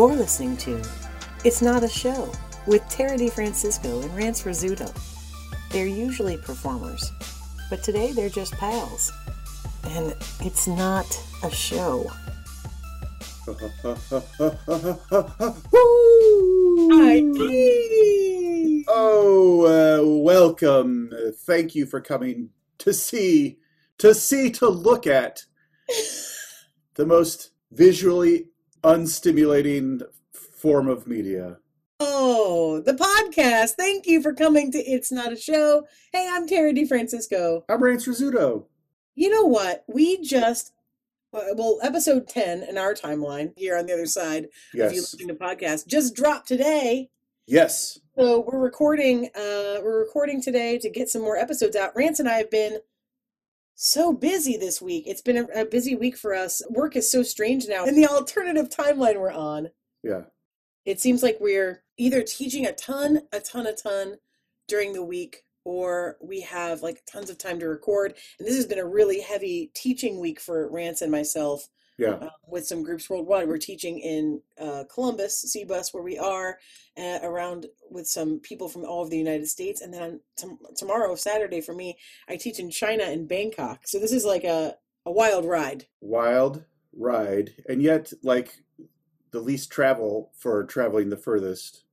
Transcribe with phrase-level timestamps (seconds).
[0.00, 0.82] You're listening to
[1.44, 2.32] It's Not a Show
[2.66, 4.90] with Tara DeFrancisco and Rance Rizzuto.
[5.70, 7.12] They're usually performers,
[7.68, 9.12] but today they're just pals.
[9.88, 11.04] And it's not
[11.42, 12.06] a show.
[16.96, 17.22] Hi.
[18.88, 21.12] Oh, uh, welcome.
[21.40, 22.48] Thank you for coming
[22.78, 23.58] to see,
[23.98, 25.44] to see, to look at
[26.94, 28.46] the most visually
[28.82, 30.02] unstimulating
[30.32, 31.58] form of media.
[31.98, 33.72] Oh, the podcast.
[33.72, 35.86] Thank you for coming to It's Not a Show.
[36.12, 37.62] Hey, I'm Tara DeFrancisco.
[37.68, 38.64] I'm Rance Rizzuto.
[39.14, 39.84] You know what?
[39.86, 40.72] We just,
[41.34, 45.12] uh, well, episode 10 in our timeline here on the other side, if you Yes.
[45.12, 47.10] listen to podcast, just dropped today.
[47.46, 47.98] Yes.
[48.16, 51.94] So we're recording, uh, we're recording today to get some more episodes out.
[51.96, 52.78] Rance and I have been
[53.82, 55.04] so busy this week.
[55.06, 56.60] It's been a, a busy week for us.
[56.68, 57.86] Work is so strange now.
[57.86, 59.70] In the alternative timeline we're on,
[60.02, 60.24] Yeah.
[60.84, 64.16] it seems like we're either teaching a ton, a ton, a ton
[64.68, 68.14] during the week, or we have like tons of time to record.
[68.38, 71.66] And this has been a really heavy teaching week for Rance and myself
[72.00, 72.12] Yeah.
[72.12, 73.46] uh, with some groups worldwide.
[73.46, 76.58] We're teaching in uh, Columbus, CBUS, where we are,
[76.96, 79.82] uh, around with some people from all of the United States.
[79.82, 83.80] And then on tom- tomorrow, Saturday, for me, I teach in China in Bangkok.
[83.84, 85.86] So this is like a, a wild ride.
[86.00, 86.64] Wild
[86.96, 88.62] ride, and yet like
[89.30, 91.84] the least travel for traveling the furthest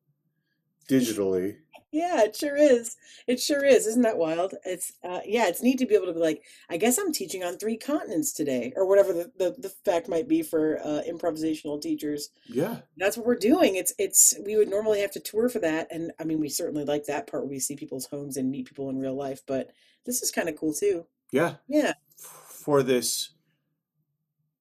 [0.90, 1.58] digitally.
[1.92, 2.98] Yeah, it sure is.
[3.28, 3.88] It sure is.
[3.88, 4.54] Isn't that wild?
[4.66, 7.44] It's uh yeah, it's neat to be able to be like, I guess I'm teaching
[7.44, 11.82] on three continents today, or whatever the, the, the fact might be for uh improvisational
[11.82, 12.30] teachers.
[12.48, 12.80] Yeah.
[12.98, 13.76] That's what we're doing.
[13.76, 16.84] It's it's we would normally have to tour for that, and I mean we certainly
[16.84, 19.72] like that part where we see people's homes and meet people in real life, but
[20.06, 21.06] this is kind of cool too.
[21.32, 21.56] Yeah.
[21.68, 21.94] Yeah.
[22.18, 23.32] For this,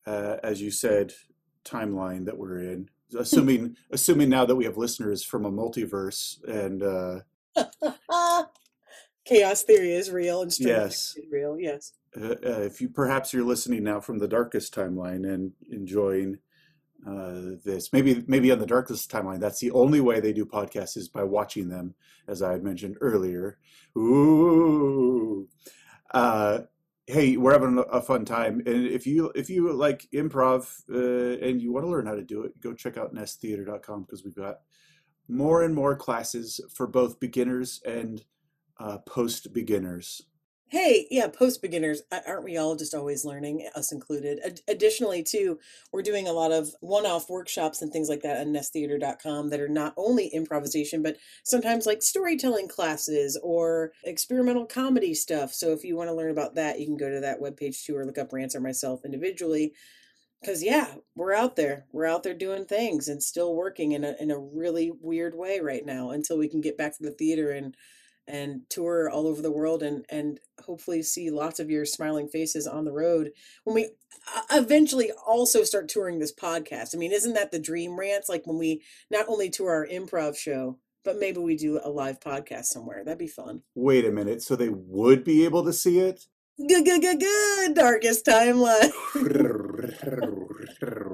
[0.07, 1.13] uh, as you said,
[1.65, 2.89] timeline that we're in.
[3.19, 7.21] Assuming, assuming now that we have listeners from a multiverse, and uh,
[9.25, 11.15] Chaos theory is real and Yes.
[11.17, 11.59] is real.
[11.59, 11.93] Yes.
[12.21, 16.39] uh, uh, if you perhaps you're listening now from the darkest timeline and enjoying
[17.07, 20.97] uh, this, maybe maybe on the darkest timeline, that's the only way they do podcasts
[20.97, 21.95] is by watching them,
[22.27, 23.59] as I had mentioned earlier.
[23.97, 25.49] Ooh,
[26.13, 26.61] uh,
[27.07, 31.63] hey, we're having a fun time, and if you if you like improv uh, and
[31.63, 34.61] you want to learn how to do it, go check out nesttheater.com because we've got
[35.29, 38.25] more and more classes for both beginners and
[38.79, 40.23] uh, post beginners.
[40.69, 44.41] Hey, yeah, post beginners, aren't we all just always learning, eh, us included?
[44.45, 45.61] Ad- additionally, too,
[45.93, 49.69] we're doing a lot of one-off workshops and things like that on nesttheater.com that are
[49.69, 55.53] not only improvisation, but sometimes like storytelling classes or experimental comedy stuff.
[55.53, 57.97] So if you want to learn about that, you can go to that webpage too,
[57.97, 59.73] or look up Rance or myself individually.
[60.41, 61.87] Because yeah, we're out there.
[61.93, 65.61] We're out there doing things and still working in a in a really weird way
[65.61, 67.77] right now until we can get back to the theater and
[68.29, 72.67] and tour all over the world and and hopefully see lots of your smiling faces
[72.67, 73.31] on the road
[73.65, 73.85] when we
[74.35, 76.95] uh, eventually also start touring this podcast.
[76.95, 78.29] I mean, isn't that the dream Rance?
[78.29, 82.21] Like when we not only tour our improv show, but maybe we do a live
[82.21, 83.05] podcast somewhere.
[83.05, 83.63] That'd be fun.
[83.75, 86.27] Wait a minute, so they would be able to see it?
[86.59, 87.75] Good, good, good, good.
[87.75, 88.93] Darkest timeline.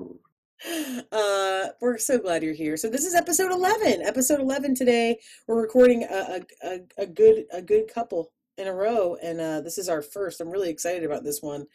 [1.11, 2.77] Uh, we're so glad you're here.
[2.77, 4.03] So this is episode 11.
[4.03, 5.19] Episode 11 today.
[5.47, 9.61] We're recording a, a, a, a good a good couple in a row, and uh,
[9.61, 10.41] this is our first.
[10.41, 11.67] I'm really excited about this one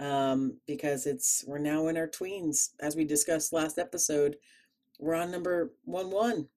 [0.00, 4.36] um, because it's we're now in our tweens, as we discussed last episode.
[4.98, 6.48] We're on number one one.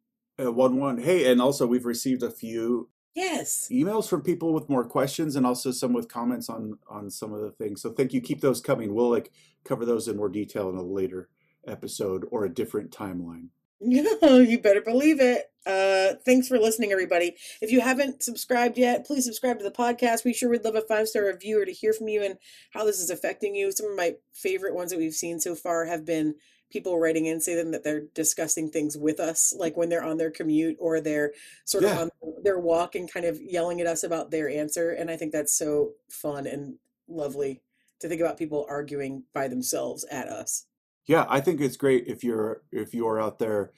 [0.44, 0.98] Uh, one one.
[0.98, 3.70] Hey, and also we've received a few Yes.
[3.72, 7.42] emails from people with more questions, and also some with comments on on some of
[7.42, 7.82] the things.
[7.82, 8.22] So thank you.
[8.22, 8.94] Keep those coming.
[8.94, 9.32] We'll like
[9.64, 11.30] cover those in more detail in a later
[11.68, 13.48] episode or a different timeline.
[13.80, 14.04] Yeah,
[14.38, 15.46] you better believe it.
[15.66, 17.36] Uh, thanks for listening, everybody.
[17.62, 20.24] If you haven't subscribed yet, please subscribe to the podcast.
[20.24, 22.38] We sure would love a five star review or to hear from you and
[22.72, 23.72] how this is affecting you.
[23.72, 26.36] Some of my favorite ones that we've seen so far have been
[26.72, 30.32] people writing in saying that they're discussing things with us, like when they're on their
[30.32, 31.32] commute or they're
[31.64, 31.94] sort Yeah.
[32.04, 34.92] of on their walk and kind of yelling at us about their answer.
[34.92, 36.78] And I think that's so fun and
[37.08, 37.62] lovely
[38.00, 40.66] to think about people arguing by themselves at us.
[41.08, 43.72] Yeah, I think it's great if you're if you're out there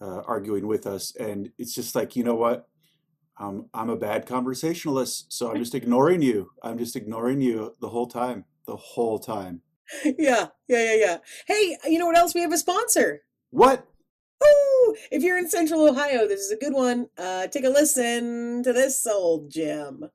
[0.00, 2.68] uh, arguing with us, and it's just like you know what,
[3.38, 6.50] um, I'm a bad conversationalist, so I'm just ignoring you.
[6.62, 9.62] I'm just ignoring you the whole time, the whole time.
[10.04, 11.16] yeah, yeah, yeah, yeah.
[11.46, 12.34] Hey, you know what else?
[12.34, 13.22] We have a sponsor.
[13.50, 13.86] What?
[14.40, 14.94] Woo!
[15.10, 17.08] If you're in Central Ohio, this is a good one.
[17.16, 20.08] Uh, take a listen to this old gem.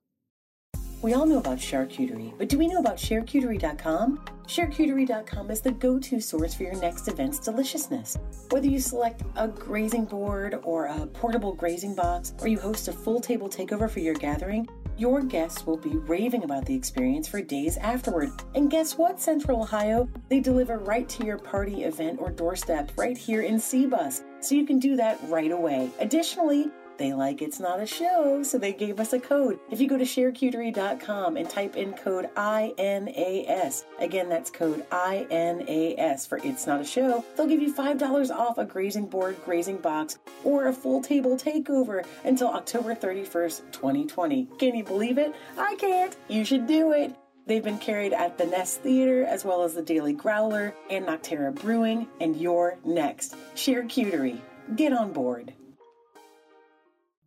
[1.00, 4.20] We all know about charcuterie, but do we know about charcuterie.com?
[4.48, 8.18] Charcuterie.com is the go to source for your next event's deliciousness.
[8.50, 12.92] Whether you select a grazing board or a portable grazing box, or you host a
[12.92, 17.40] full table takeover for your gathering, your guests will be raving about the experience for
[17.40, 18.32] days afterward.
[18.56, 20.08] And guess what, Central Ohio?
[20.28, 24.66] They deliver right to your party, event, or doorstep right here in CBUS, so you
[24.66, 25.90] can do that right away.
[26.00, 29.58] Additionally, they like it's not a show, so they gave us a code.
[29.70, 36.38] If you go to sharecutery.com and type in code INAS, again, that's code INAS for
[36.38, 40.66] It's Not a Show, they'll give you $5 off a grazing board, grazing box, or
[40.66, 44.48] a full table takeover until October 31st, 2020.
[44.58, 45.34] Can you believe it?
[45.56, 46.16] I can't.
[46.28, 47.14] You should do it.
[47.46, 51.54] They've been carried at the Nest Theater as well as the Daily Growler and Nocterra
[51.54, 53.36] Brewing, and you're next.
[53.54, 54.38] Sharecutery.
[54.76, 55.54] Get on board.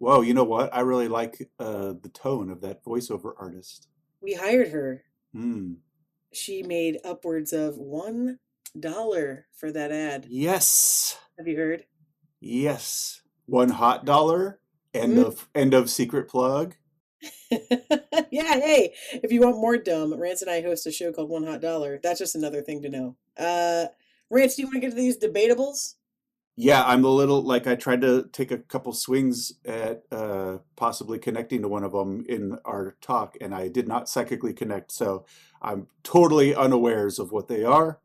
[0.01, 0.73] Whoa, you know what?
[0.73, 3.87] I really like uh, the tone of that voiceover artist.
[4.19, 5.03] We hired her.
[5.31, 5.73] Hmm.
[6.33, 8.39] She made upwards of one
[8.79, 10.25] dollar for that ad.
[10.27, 11.19] Yes.
[11.37, 11.85] Have you heard?
[12.39, 13.21] Yes.
[13.45, 14.59] One hot dollar.
[14.95, 15.25] End Mm.
[15.25, 16.73] of end of secret plug.
[17.51, 21.45] yeah, hey, if you want more dumb, Rance and I host a show called One
[21.45, 21.99] Hot Dollar.
[22.01, 23.15] That's just another thing to know.
[23.37, 23.85] Uh
[24.31, 25.93] Rance, do you want to get to these debatables?
[26.57, 31.17] Yeah, I'm a little like I tried to take a couple swings at uh, possibly
[31.17, 34.91] connecting to one of them in our talk, and I did not psychically connect.
[34.91, 35.25] So
[35.61, 37.99] I'm totally unawares of what they are.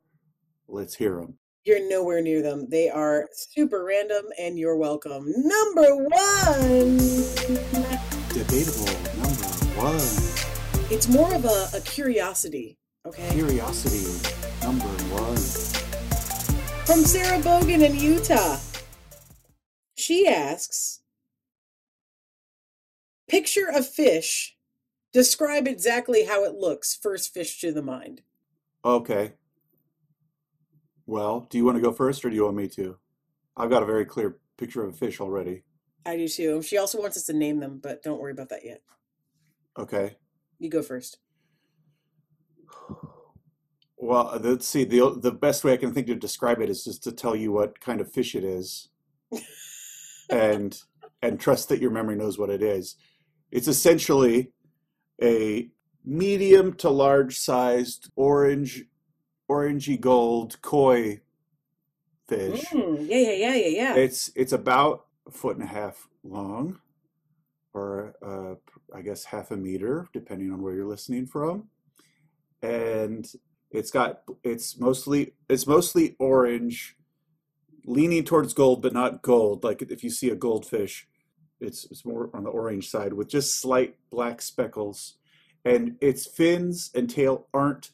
[0.69, 1.39] Let's hear them.
[1.67, 2.69] You're nowhere near them.
[2.71, 5.27] They are super random and you're welcome.
[5.37, 6.97] Number one.
[8.29, 10.93] Debatable number one.
[10.93, 13.29] It's more of a, a curiosity, okay?
[13.33, 14.07] Curiosity
[14.63, 15.86] number one.
[16.87, 18.59] From Sarah Bogan in Utah.
[19.97, 21.01] She asks
[23.29, 24.57] Picture a fish.
[25.13, 26.95] Describe exactly how it looks.
[26.95, 28.23] First fish to the mind.
[28.85, 29.33] Okay.
[31.07, 32.97] Well, do you want to go first, or do you want me to?
[33.57, 35.65] I've got a very clear picture of a fish already.
[36.05, 36.63] I do too.
[36.63, 38.83] She also wants us to name them, but don't worry about that yet.
[39.77, 40.17] Okay.
[40.61, 41.19] You go first.
[43.99, 44.85] Well, let's see.
[44.85, 47.53] the The best way I can think to describe it is just to tell you
[47.53, 48.89] what kind of fish it is,
[50.31, 50.79] and
[51.23, 52.97] and trust that your memory knows what it is.
[53.51, 54.53] It's essentially
[55.23, 55.71] a
[56.05, 58.85] medium to large sized orange,
[59.51, 61.21] orangey gold koi
[62.29, 62.65] fish.
[62.67, 63.95] Mm, yeah, yeah, yeah, yeah, yeah.
[63.95, 66.79] It's it's about a foot and a half long,
[67.73, 68.57] or uh,
[68.95, 71.69] I guess half a meter, depending on where you're listening from.
[72.63, 73.27] And
[73.71, 76.97] it's got it's mostly it's mostly orange,
[77.85, 79.65] leaning towards gold, but not gold.
[79.65, 81.07] Like if you see a goldfish,
[81.61, 85.17] it's it's more on the orange side with just slight black speckles,
[85.65, 87.91] and its fins and tail aren't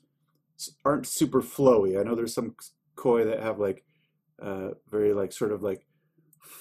[0.85, 1.99] aren't super flowy.
[1.99, 2.55] I know there's some
[2.95, 3.85] koi that have like
[4.41, 5.87] uh, very like sort of like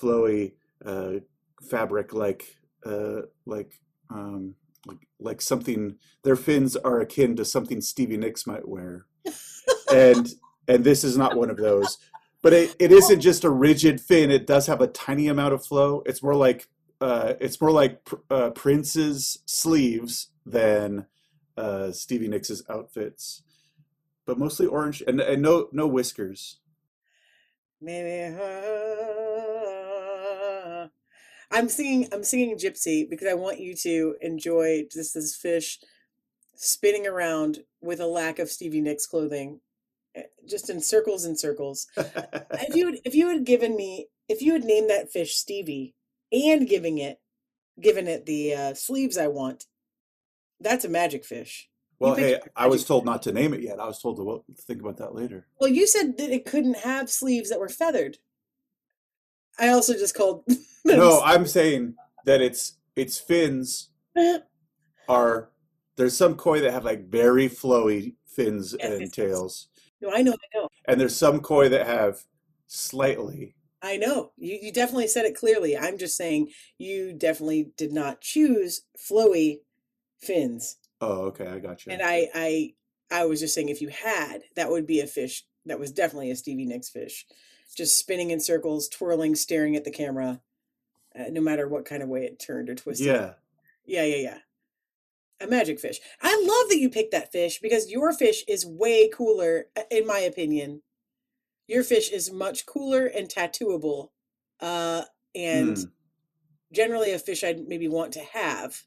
[0.01, 0.53] flowy
[0.85, 1.13] uh,
[1.69, 3.73] fabric like uh, like
[4.09, 4.55] um,
[4.85, 9.05] like like something their fins are akin to something Stevie Nicks might wear.
[9.91, 10.33] And
[10.67, 11.97] and this is not one of those
[12.41, 15.65] but it, it isn't just a rigid fin it does have a tiny amount of
[15.65, 16.03] flow.
[16.05, 16.67] It's more like
[16.99, 21.07] uh, it's more like Pr- uh, Prince's sleeves than
[21.57, 23.41] uh, Stevie Nicks's outfits
[24.25, 26.59] but mostly orange and, and no no whiskers.
[27.81, 29.30] Maybe uh,
[31.51, 35.79] I'm singing I'm singing Gypsy because I want you to enjoy just this fish
[36.55, 39.59] spinning around with a lack of Stevie Nicks clothing,
[40.15, 41.87] eh, just in circles and circles.
[41.97, 45.93] If you had, if you had given me if you had named that fish Stevie
[46.31, 47.19] and giving it
[47.79, 49.65] given it the uh, sleeves I want,
[50.59, 51.69] that's a magic fish.
[51.99, 54.81] well hey I was told not to name it yet I was told to think
[54.81, 58.17] about that later Well, you said that it couldn't have sleeves that were feathered.
[59.59, 60.45] I also just called
[60.85, 61.95] no I'm saying
[62.25, 63.89] that it's its fins
[65.09, 65.49] are
[65.97, 69.67] there's some koi that have like very flowy fins Yes, and yes, tails
[70.01, 70.67] No, I know, I know.
[70.87, 72.23] and there's some koi that have
[72.67, 74.31] slightly I know.
[74.37, 75.75] You you definitely said it clearly.
[75.75, 79.61] I'm just saying you definitely did not choose flowy
[80.19, 80.77] fins.
[81.01, 82.73] oh okay i got you And I I
[83.11, 86.31] I was just saying if you had, that would be a fish that was definitely
[86.31, 87.25] a Stevie Nicks fish.
[87.75, 90.41] Just spinning in circles, twirling, staring at the camera,
[91.17, 93.05] uh, no matter what kind of way it turned or twisted.
[93.05, 93.33] yeah
[93.85, 94.39] Yeah, yeah, yeah.
[95.41, 95.99] A magic fish.
[96.21, 100.05] I love that you picked that fish because your fish is way cooler, uh, in
[100.05, 100.83] my opinion.
[101.67, 104.11] Your fish is much cooler and tattooable,
[104.61, 105.91] uh, and Hmm,
[106.71, 108.83] generally a fish I'd maybe want to have.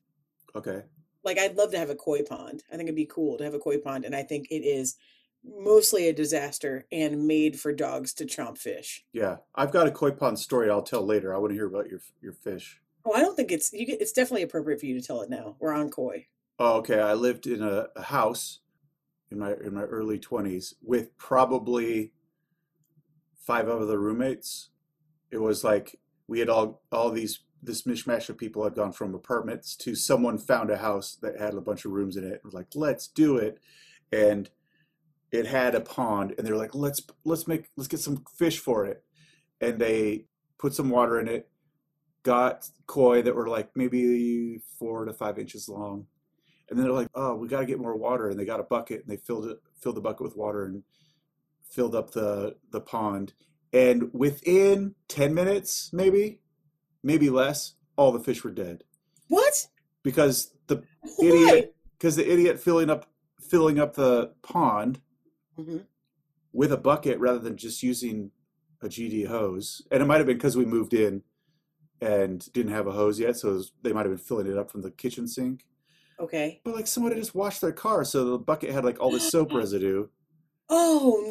[0.54, 0.84] okay
[1.24, 2.62] Like I'd love to have a koi pond.
[2.70, 4.96] I think it'd be cool to have a koi pond, and I think it is
[5.44, 9.04] mostly a disaster and made for dogs to chomp fish.
[9.12, 11.34] Yeah, I've got a koi pond story I'll tell later.
[11.34, 12.80] I want to hear about your your fish.
[13.04, 13.86] Oh, I don't think it's you.
[13.88, 15.56] It's definitely appropriate for you to tell it now.
[15.58, 16.26] We're on koi.
[16.58, 17.00] Oh, okay.
[17.00, 18.60] I lived in a, a house
[19.30, 22.12] in my in my early twenties with probably
[23.38, 24.70] five other roommates.
[25.30, 29.14] It was like we had all all these this mishmash of people had gone from
[29.14, 32.34] apartments to someone found a house that had a bunch of rooms in it.
[32.34, 33.58] It was like, let's do it,
[34.12, 34.50] and
[35.34, 38.86] it had a pond, and they're like, let's let's make let's get some fish for
[38.86, 39.02] it,
[39.60, 40.26] and they
[40.58, 41.48] put some water in it,
[42.22, 46.06] got koi that were like maybe four to five inches long,
[46.68, 48.64] and then they're like, oh, we got to get more water, and they got a
[48.64, 50.82] bucket and they filled it filled the bucket with water and
[51.70, 53.32] filled up the the pond,
[53.72, 56.40] and within ten minutes, maybe
[57.02, 58.84] maybe less, all the fish were dead.
[59.28, 59.66] What?
[60.04, 60.84] because the
[61.20, 63.06] idiot because the idiot filling up
[63.40, 65.00] filling up the pond
[65.58, 65.86] Mhm.
[66.52, 68.30] with a bucket rather than just using
[68.80, 69.82] a GD hose.
[69.90, 71.22] And it might have been because we moved in
[72.00, 74.70] and didn't have a hose yet, so was, they might have been filling it up
[74.70, 75.66] from the kitchen sink.
[76.20, 76.60] Okay.
[76.64, 79.30] But like someone had just washed their car, so the bucket had like all this
[79.30, 80.06] soap residue.
[80.68, 81.22] Oh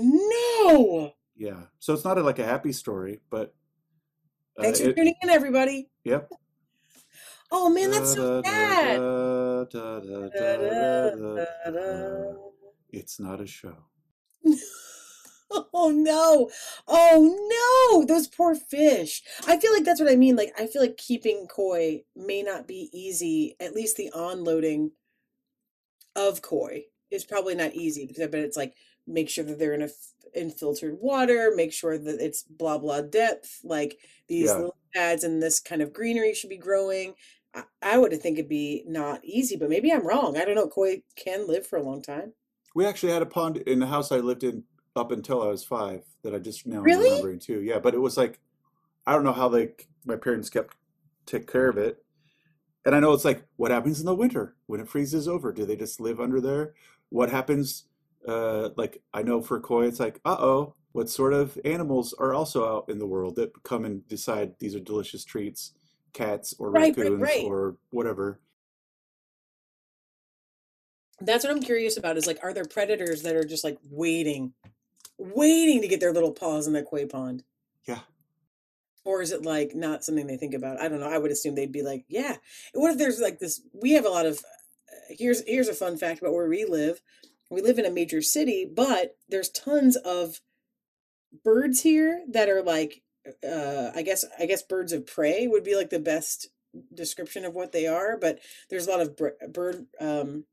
[0.68, 1.14] no!
[1.36, 3.54] Yeah, so it's not a, like a happy story, but
[4.58, 5.90] uh, Thanks for it- tuning in, everybody.
[6.04, 6.30] yep.
[7.52, 8.98] Oh man, that's so sad.
[9.70, 10.04] Da.
[12.92, 13.76] It's not a show.
[15.74, 16.50] Oh no.
[16.88, 18.06] Oh no.
[18.06, 19.22] Those poor fish.
[19.48, 20.36] I feel like that's what I mean.
[20.36, 23.56] Like I feel like keeping koi may not be easy.
[23.60, 24.92] At least the onloading
[26.16, 28.76] of koi is probably not easy because I bet it's like
[29.08, 32.78] make sure that they're in a f- in filtered water, make sure that it's blah
[32.78, 33.98] blah depth, like
[34.28, 34.56] these Yeah.
[34.56, 37.16] little pads and this kind of greenery should be growing.
[37.54, 40.38] I, I would think it'd be not easy, but maybe I'm wrong.
[40.38, 40.68] I don't know.
[40.68, 42.34] Koi can live for a long time.
[42.74, 44.64] We actually had a pond in the house I lived in
[44.96, 47.10] up until I was five that I just now Really?
[47.10, 47.62] remembering too.
[47.62, 48.40] Yeah, but it was like
[49.06, 49.72] I don't know how they
[50.06, 50.76] my parents kept
[51.26, 52.04] take care of it.
[52.86, 55.52] And I know it's like what happens in the winter when it freezes over?
[55.54, 56.74] Do they just live under there?
[57.10, 57.86] What happens
[58.28, 62.68] uh like I know for koi it's like, uh-oh, what sort of animals are also
[62.68, 65.74] out in the world that come and decide these are delicious treats?
[66.14, 67.44] Cats or Right, right, raccoons right.
[67.46, 68.40] or whatever.
[71.26, 74.54] That's what I'm curious about is like, are there predators that are just like waiting,
[75.18, 77.44] waiting to get their little paws in the koi pond?
[77.88, 78.00] Yeah.
[79.06, 80.80] Or is it like not something they think about?
[80.80, 81.10] I don't know.
[81.10, 82.38] I would assume they'd be like, yeah.
[82.74, 83.62] What if there's like this?
[83.74, 84.38] We have a lot of.
[84.38, 87.02] uh, Here's here's a fun fact about where we live.
[87.50, 90.40] We live in a major city, but there's tons of
[91.44, 93.02] birds here that are like,
[93.48, 96.48] uh, I guess I guess birds of prey would be like the best
[96.94, 98.18] description of what they are.
[98.18, 98.40] But
[98.70, 99.18] there's a lot of
[99.52, 100.46] bird um,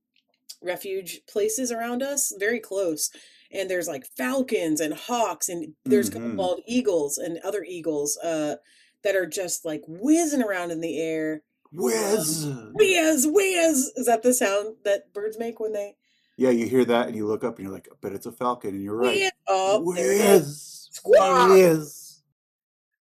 [0.63, 3.11] refuge places around us, very close.
[3.53, 8.17] And there's like falcons and hawks, and there's a couple bald eagles and other eagles
[8.19, 8.57] uh,
[9.03, 11.43] that are just like whizzing around in the air.
[11.73, 12.47] Whiz!
[12.75, 13.93] Whiz, whiz!
[13.97, 15.97] Is that the sound that birds make when they
[16.37, 18.33] Yeah, you hear that and you look up and you're like, I bet it's a
[18.33, 19.17] falcon, and you're right.
[19.17, 19.31] whiz?
[19.49, 20.21] Oh, is.
[20.21, 20.89] Whiz!
[20.93, 21.51] Squawk!
[21.51, 22.23] Whiz!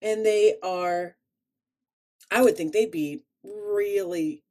[0.02, 1.16] And they are,
[2.30, 4.42] I would think they'd be really,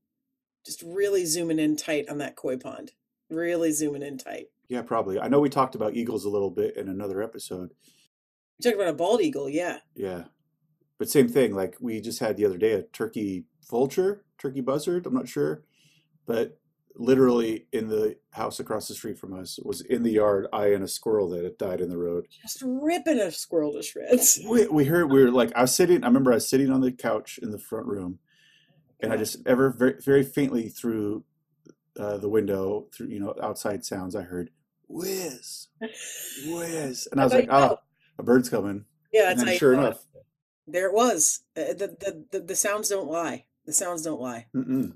[0.66, 2.92] just really zooming in tight on that koi pond.
[3.30, 4.48] Really zooming in tight.
[4.70, 5.20] Yeah, probably.
[5.20, 7.74] I know we talked about eagles a little bit in another episode.
[8.58, 9.80] You talked about a bald eagle, yeah.
[9.96, 10.26] Yeah.
[10.98, 15.06] But same thing, like we just had the other day a turkey vulture, turkey buzzard,
[15.06, 15.64] I'm not sure.
[16.26, 16.60] But
[16.96, 20.88] literally in the house across the street from us was in the yard, eyeing a
[20.88, 22.28] squirrel that had died in the road.
[22.42, 24.40] Just ripping a squirrel to shreds.
[24.48, 26.82] We, we heard, we were like, I was sitting, I remember I was sitting on
[26.82, 28.20] the couch in the front room
[29.04, 31.24] and I just ever very, very faintly through
[32.00, 34.50] uh, the window, through, you know, outside sounds, I heard
[34.88, 35.68] whiz,
[36.48, 37.08] whiz.
[37.12, 37.78] And I was like, oh,
[38.18, 38.86] a bird's coming.
[39.12, 39.78] Yeah, that's then sure it.
[39.78, 40.06] enough,
[40.68, 41.42] There it was.
[41.56, 43.46] Uh, The, the, the, the sounds don't lie.
[43.66, 44.48] The sounds don't lie.
[44.56, 44.94] mm-mm.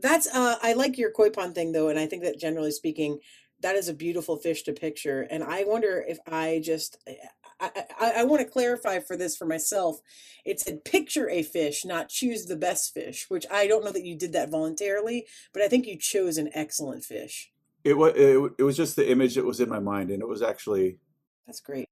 [0.00, 3.18] That's uh I like your koi pond thing though, and I think that generally speaking,
[3.60, 5.22] that is a beautiful fish to picture.
[5.30, 6.98] And I wonder if I just
[7.60, 10.00] I I, I want to clarify for this for myself.
[10.44, 14.04] It said picture a fish, not choose the best fish, which I don't know that
[14.04, 17.50] you did that voluntarily, but I think you chose an excellent fish.
[17.84, 20.28] It was it, it was just the image that was in my mind, and it
[20.28, 20.98] was actually
[21.46, 21.88] That's great.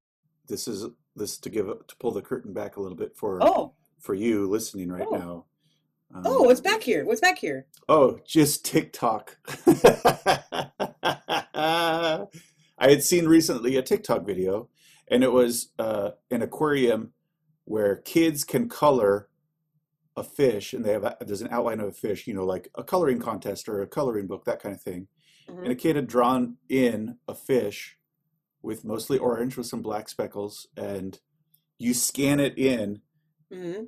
[0.47, 3.73] this is this to give to pull the curtain back a little bit for Oh,
[3.99, 5.15] for you listening right Oh.
[5.17, 5.45] now.
[6.15, 7.03] Um, oh, what's back here?
[7.03, 7.65] What's back here?
[7.89, 9.37] Oh, just TikTok.
[12.79, 14.69] I had seen recently a TikTok video,
[15.09, 17.13] and it was uh, an aquarium
[17.65, 19.29] where kids can color
[20.15, 22.69] a fish and they have a, there's an outline of a fish, you know, like
[22.75, 25.07] a coloring contest or a coloring book, that kind of thing.
[25.49, 25.63] Mhm.
[25.63, 27.97] And a kid had drawn in a fish
[28.61, 31.19] with mostly orange with some black speckles, and
[31.79, 33.01] you scan it in,
[33.51, 33.87] Mhm.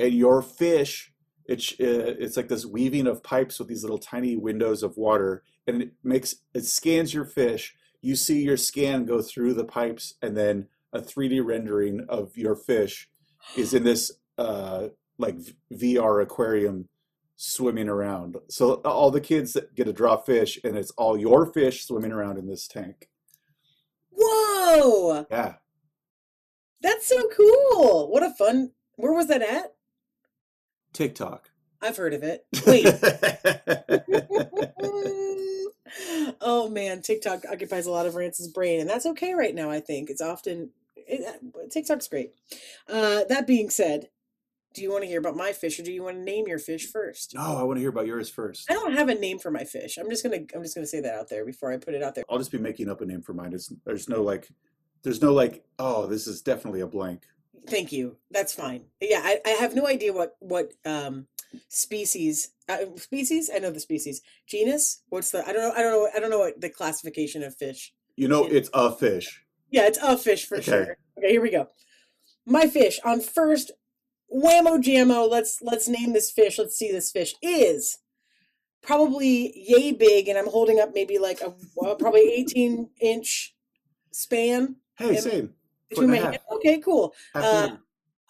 [0.00, 1.12] and your fish
[1.48, 5.42] it's uh, it's like this weaving of pipes with these little tiny windows of water
[5.66, 10.14] and it makes it scans your fish you see your scan go through the pipes
[10.22, 13.08] and then a 3d rendering of your fish
[13.56, 14.88] is in this uh
[15.18, 15.36] like
[15.72, 16.88] vr aquarium
[17.36, 21.84] swimming around so all the kids get to draw fish and it's all your fish
[21.86, 23.08] swimming around in this tank
[24.10, 25.26] Whoa!
[25.30, 25.54] yeah
[26.80, 28.10] That's so cool.
[28.10, 28.72] What a fun.
[28.96, 29.74] Where was that at?
[30.92, 32.46] Tiktok I've heard of it.
[32.66, 32.86] Wait.
[36.40, 39.70] oh man, TikTok occupies a lot of Rance's brain, and that's okay right now.
[39.70, 42.32] I think it's often it, uh, TikTok's great.
[42.88, 44.08] Uh, that being said,
[44.74, 46.58] do you want to hear about my fish, or do you want to name your
[46.58, 47.34] fish first?
[47.34, 49.64] no i want to hear about yours first I don't have a name for my
[49.64, 49.98] fish.
[49.98, 52.14] I'm just gonna I'm just gonna say that out there before I put it out
[52.14, 52.24] there.
[52.28, 53.52] I'll just be making up a name for mine.
[53.52, 54.48] It's, there's no like,
[55.02, 57.24] there's no like, oh, this is definitely a blank.
[57.68, 58.16] Thank you.
[58.30, 58.84] That's fine.
[59.00, 61.26] Yeah, I, I have no idea what what um
[61.68, 63.50] species uh, species.
[63.54, 65.02] I know the species genus.
[65.08, 67.54] What's the I don't know I don't know I don't know what the classification of
[67.56, 67.92] fish.
[68.16, 68.58] You know, Yeah.
[68.58, 69.44] it's a fish.
[69.70, 70.64] Yeah, it's a fish for Okay.
[70.70, 70.96] sure.
[71.18, 71.68] Okay, here we go.
[72.46, 73.70] My fish on first
[74.34, 75.28] whammo jammo.
[75.28, 76.58] Let's let's name this fish.
[76.58, 77.98] Let's see this fish is
[78.82, 83.54] probably yay big, and I'm holding up maybe like a well, probably 18 inch
[84.12, 85.54] span Hey, same.
[85.94, 86.30] Foot between and my a half.
[86.32, 86.42] hand.
[86.52, 87.14] Okay, cool.
[87.34, 87.76] Uh.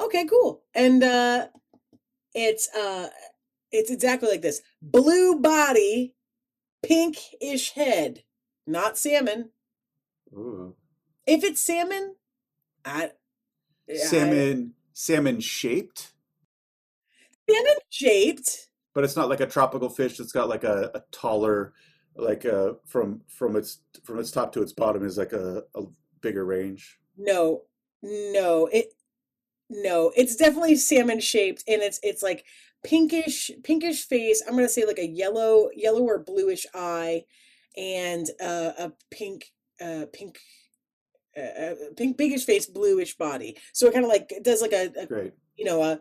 [0.00, 0.62] Okay, cool.
[0.74, 1.48] And uh
[2.34, 3.08] it's uh
[3.72, 4.62] it's exactly like this.
[4.80, 6.14] Blue body,
[6.82, 8.22] pinkish head.
[8.66, 9.50] Not salmon.
[10.32, 10.74] Ooh.
[11.26, 12.14] If it's salmon,
[12.84, 13.10] I
[13.90, 16.12] I- Salmon, salmon shaped,
[17.48, 18.68] salmon shaped.
[18.94, 20.20] but it's not like a tropical fish.
[20.20, 21.72] It's got like a, a taller,
[22.14, 25.82] like uh from from its from its top to its bottom is like a, a
[26.20, 26.98] bigger range.
[27.18, 27.62] No,
[28.02, 28.94] no, it
[29.68, 32.44] no, it's definitely salmon shaped and it's it's like
[32.84, 34.42] pinkish pinkish face.
[34.46, 37.24] I'm gonna say like a yellow yellow or bluish eye
[37.76, 40.38] and uh, a pink uh pink
[41.36, 43.56] uh, uh, pink pinkish face bluish body.
[43.72, 45.06] So it kind of like it does like a, a
[45.56, 45.92] you know a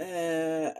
[0.00, 0.72] uh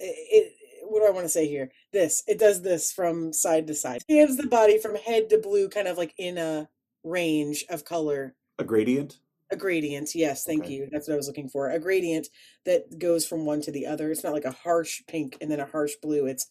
[0.00, 0.52] it,
[0.84, 1.70] what do I want to say here?
[1.92, 4.02] This it does this from side to side.
[4.02, 6.68] Scans the body from head to blue, kind of like in a
[7.04, 9.20] range of color A gradient.
[9.50, 10.74] A gradient, yes, thank Okay.
[10.74, 10.88] you.
[10.90, 11.70] That's what I was looking for.
[11.70, 12.28] A gradient
[12.64, 14.10] that goes from one to the other.
[14.10, 16.26] It's not like a harsh pink and then a harsh blue.
[16.26, 16.48] It's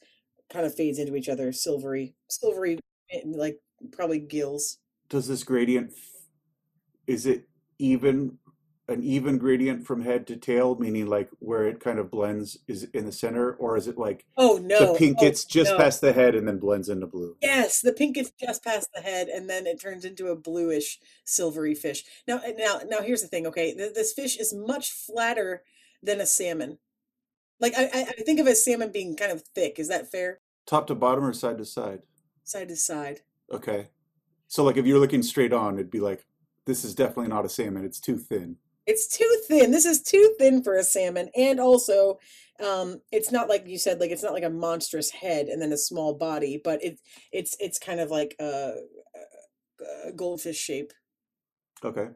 [0.49, 2.79] kind of fades into each other, silvery, silvery,
[3.25, 3.59] like
[3.91, 4.79] probably gills.
[5.09, 5.93] Does this gradient?
[7.05, 7.47] Is it
[7.79, 8.37] even
[8.89, 12.83] an even gradient from head to tail, meaning like where it kind of blends is
[12.93, 14.93] in the center, or is it like Oh no!
[14.93, 15.77] the pink oh, gets just no.
[15.77, 17.35] past the head and then blends into blue?
[17.41, 20.99] Yes, the pink gets just past the head, and then it turns into a bluish,
[21.25, 22.05] silvery fish.
[22.27, 23.45] Now, eh, now, now, here's the thing.
[23.47, 25.63] Okay, this fish is much flatter
[26.01, 26.77] than a salmon.
[27.59, 29.79] Like I, I I think of a salmon being kind of thick.
[29.79, 30.39] Is that fair?
[30.65, 32.01] Top to bottom or side to side?
[32.43, 33.21] Side to side.
[33.51, 33.89] Okay.
[34.47, 36.25] So like if you're looking straight on, it'd be like,
[36.65, 37.83] this is definitely not a salmon.
[37.83, 38.57] It's too thin.
[38.87, 39.71] It's too thin.
[39.71, 42.19] This is too thin for a salmon, and also,
[42.63, 43.99] um, it's not like you said.
[43.99, 46.99] Like it's not like a monstrous head and then a small body, but it
[47.31, 48.73] it's it's kind of like a,
[50.07, 50.93] a goldfish shape,
[51.83, 52.07] Okay.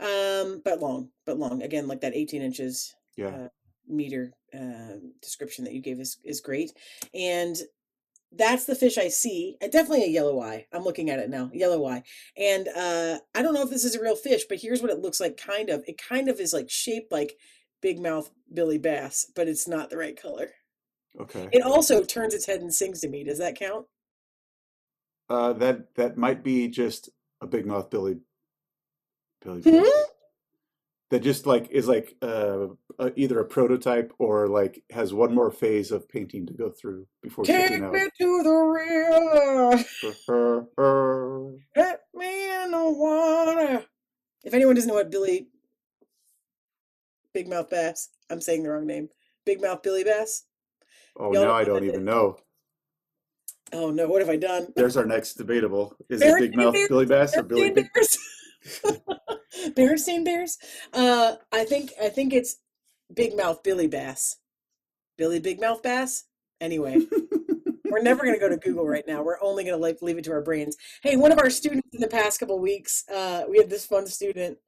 [0.00, 1.62] um, but long, but long.
[1.62, 3.28] Again, like that eighteen inches Yeah.
[3.28, 3.48] uh,
[3.86, 6.72] meter uh, description that you gave is is great,
[7.14, 7.56] and
[8.32, 9.56] that's the fish I see.
[9.60, 10.66] Definitely a yellow eye.
[10.72, 12.02] I'm looking at it now, yellow eye,
[12.36, 15.00] and uh, I don't know if this is a real fish, but here's what it
[15.00, 15.36] looks like.
[15.36, 17.36] Kind of, it kind of is like shaped like
[17.80, 20.50] big mouth Billy Bass, but it's not the right color.
[21.20, 21.48] Okay.
[21.52, 23.24] It also turns its head and sings to me.
[23.24, 23.86] Does that count?
[25.28, 27.10] Uh, that that might be just
[27.40, 28.18] a big mouth Billy.
[29.42, 29.62] Billy.
[29.62, 29.84] Hmm?
[31.08, 31.18] Bass.
[31.18, 32.68] That just like is like uh,
[32.98, 37.06] uh, either a prototype or like has one more phase of painting to go through
[37.22, 37.92] before Take shipping out.
[37.92, 38.50] me to the
[40.78, 43.84] oh Let me in the water.
[44.44, 45.48] If anyone doesn't know what Billy
[47.34, 49.08] Big Mouth Bass, I'm saying the wrong name.
[49.44, 50.44] Big Mouth Billy Bass.
[51.18, 52.38] Y'all now I don't even know.
[53.72, 54.68] Oh no, what have I done?
[54.76, 55.94] There's our next debatable.
[56.08, 57.88] Is Bear it Big Mouth Billy Bass or Billy Big?
[59.76, 60.04] Bears.
[60.04, 60.58] seen Bears.
[60.92, 62.56] Uh, I think I think it's
[63.14, 64.36] Big Mouth Billy Bass.
[65.16, 66.24] Billy Big Mouth Bass.
[66.60, 66.98] Anyway,
[67.84, 69.22] we're never going to go to Google right now.
[69.22, 70.76] We're only going to like leave it to our brains.
[71.02, 74.06] Hey, one of our students in the past couple weeks, uh, we had this fun
[74.06, 74.58] student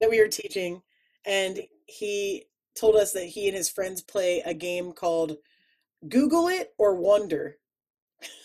[0.00, 0.82] that we were teaching,
[1.26, 2.44] and he
[2.78, 5.36] told us that he and his friends play a game called
[6.08, 7.56] Google It or Wonder.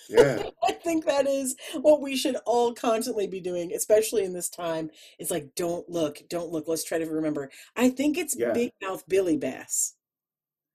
[0.10, 0.44] Yeah.
[0.68, 4.90] I think that is what we should all constantly be doing, especially in this time.
[5.20, 6.68] It's like, don't look, don't look.
[6.68, 7.50] Let's try to remember.
[7.76, 8.54] I think it's Yeah.
[8.54, 9.96] Big Mouth Billy Bass.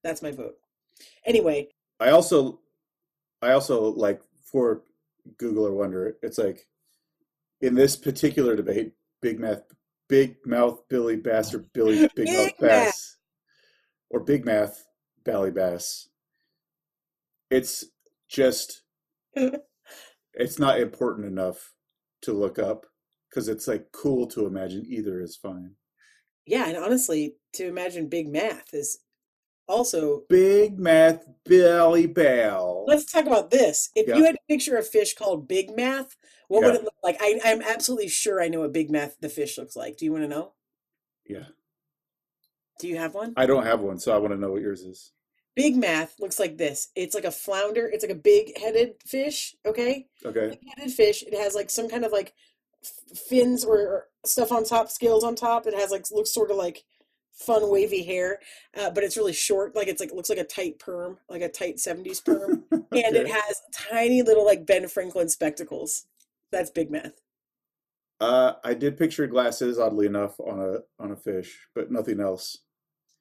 [0.03, 0.55] That's my vote.
[1.25, 1.69] Anyway,
[2.01, 2.61] I also,
[3.43, 4.83] I also like for
[5.37, 6.17] Google or Wonder.
[6.23, 6.67] It's like
[7.61, 9.63] in this particular debate, Big Math,
[10.09, 13.17] Big Mouth Billy Bass or Billy Big, Big Mouth Bass,
[14.11, 14.87] or Big Math
[15.25, 16.09] Bally Bass.
[17.51, 17.85] It's
[18.29, 18.83] just,
[20.35, 21.73] it's not important enough
[22.23, 22.87] to look up
[23.29, 25.73] because it's like cool to imagine either is fine.
[26.47, 28.99] yeah, and honestly, to imagine Big Math is
[29.67, 30.23] also.
[30.29, 32.85] Big Math Billy Bell.
[32.87, 33.91] Let's talk about this.
[33.95, 34.17] If Yeah.
[34.17, 36.17] you had to picture a fish called Big Math,
[36.49, 37.19] what would it look like?
[37.21, 39.97] I, I'm absolutely sure I know what Big Math the fish looks like.
[39.99, 40.55] Do you want to know?
[41.27, 41.45] Yeah,
[42.79, 43.35] Do you have one?
[43.37, 45.13] I don't have one, so I want to know what yours is.
[45.59, 46.89] Big Math looks like this.
[46.95, 47.91] It's like a flounder.
[47.93, 49.57] It's like a big-headed fish.
[49.67, 50.51] Okay, Okay.
[50.51, 51.25] big-headed fish.
[51.25, 52.33] It has like some kind of like
[52.85, 55.67] f- fins or, or stuff on top, scales on top.
[55.67, 56.85] It has like looks sort of like
[57.33, 58.39] fun wavy hair,
[58.79, 59.75] uh, but it's really short.
[59.75, 63.27] Like it's like looks like a tight perm, like a tight '70s perm, and it
[63.29, 66.07] has tiny little like Ben Franklin spectacles.
[66.53, 67.21] That's Big Math.
[68.21, 72.59] Uh, I did picture glasses, oddly enough, on a on a fish, but nothing else.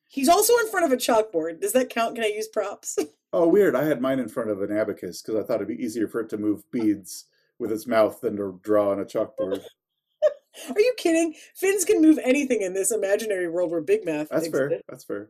[0.08, 1.62] He's also in front of a chalkboard.
[1.62, 2.15] Does that count?
[2.15, 2.98] Can I use props?
[3.34, 3.76] Oh, weird!
[3.76, 6.22] I had mine in front of an abacus because I thought it'd be easier for
[6.22, 7.26] it to move beads
[7.60, 9.60] with its mouth than to draw on a chalkboard.
[10.70, 11.36] Are you kidding?
[11.54, 14.67] Fins can move anything in this imaginary world where Big Math That's fair.
[14.67, 14.84] existed.
[14.88, 15.30] That's fair.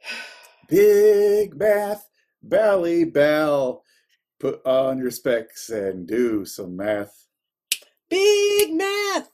[0.68, 2.08] Big Math
[2.42, 3.84] Bally Bell,
[4.40, 7.26] put on your specs and do some math.
[8.08, 9.28] Big Math,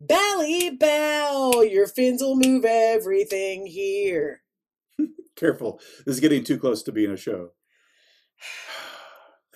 [0.00, 1.62] Bally Bow.
[1.62, 4.42] Your fins will move everything here.
[5.36, 7.50] Careful, this is getting too close to being a show.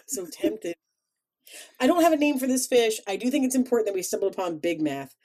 [0.07, 0.75] So tempted.
[1.81, 3.01] I don't have a name for this fish.
[3.09, 5.17] I do think it's important that we stumbled upon Big Math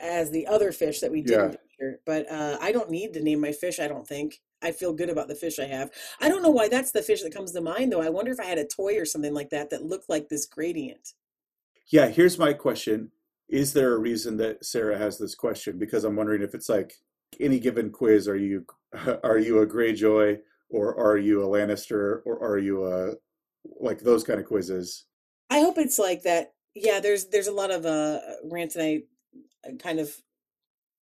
[0.00, 1.56] as the other fish that we didn't Yeah.
[1.58, 2.00] picture.
[2.06, 4.40] But uh, I don't need to name my fish, I don't think.
[4.62, 5.90] I feel good about the fish I have.
[6.20, 8.00] I don't know why that's the fish that comes to mind, though.
[8.02, 10.46] I wonder if I had a toy or something like that that looked like this
[10.46, 11.14] gradient.
[11.88, 13.10] Yeah, here's my question.
[13.50, 15.78] Is there a reason that Sarah has this question?
[15.78, 16.94] Because I'm wondering if it's like
[17.40, 18.64] any given quiz, are you
[19.24, 20.38] are you a Greyjoy
[20.70, 23.14] or are you a Lannister or are you a
[23.80, 25.06] like those kind of quizzes?
[25.50, 26.52] I hope it's like that.
[26.74, 30.14] Yeah, there's there's a lot of uh Rance and I uh, kind of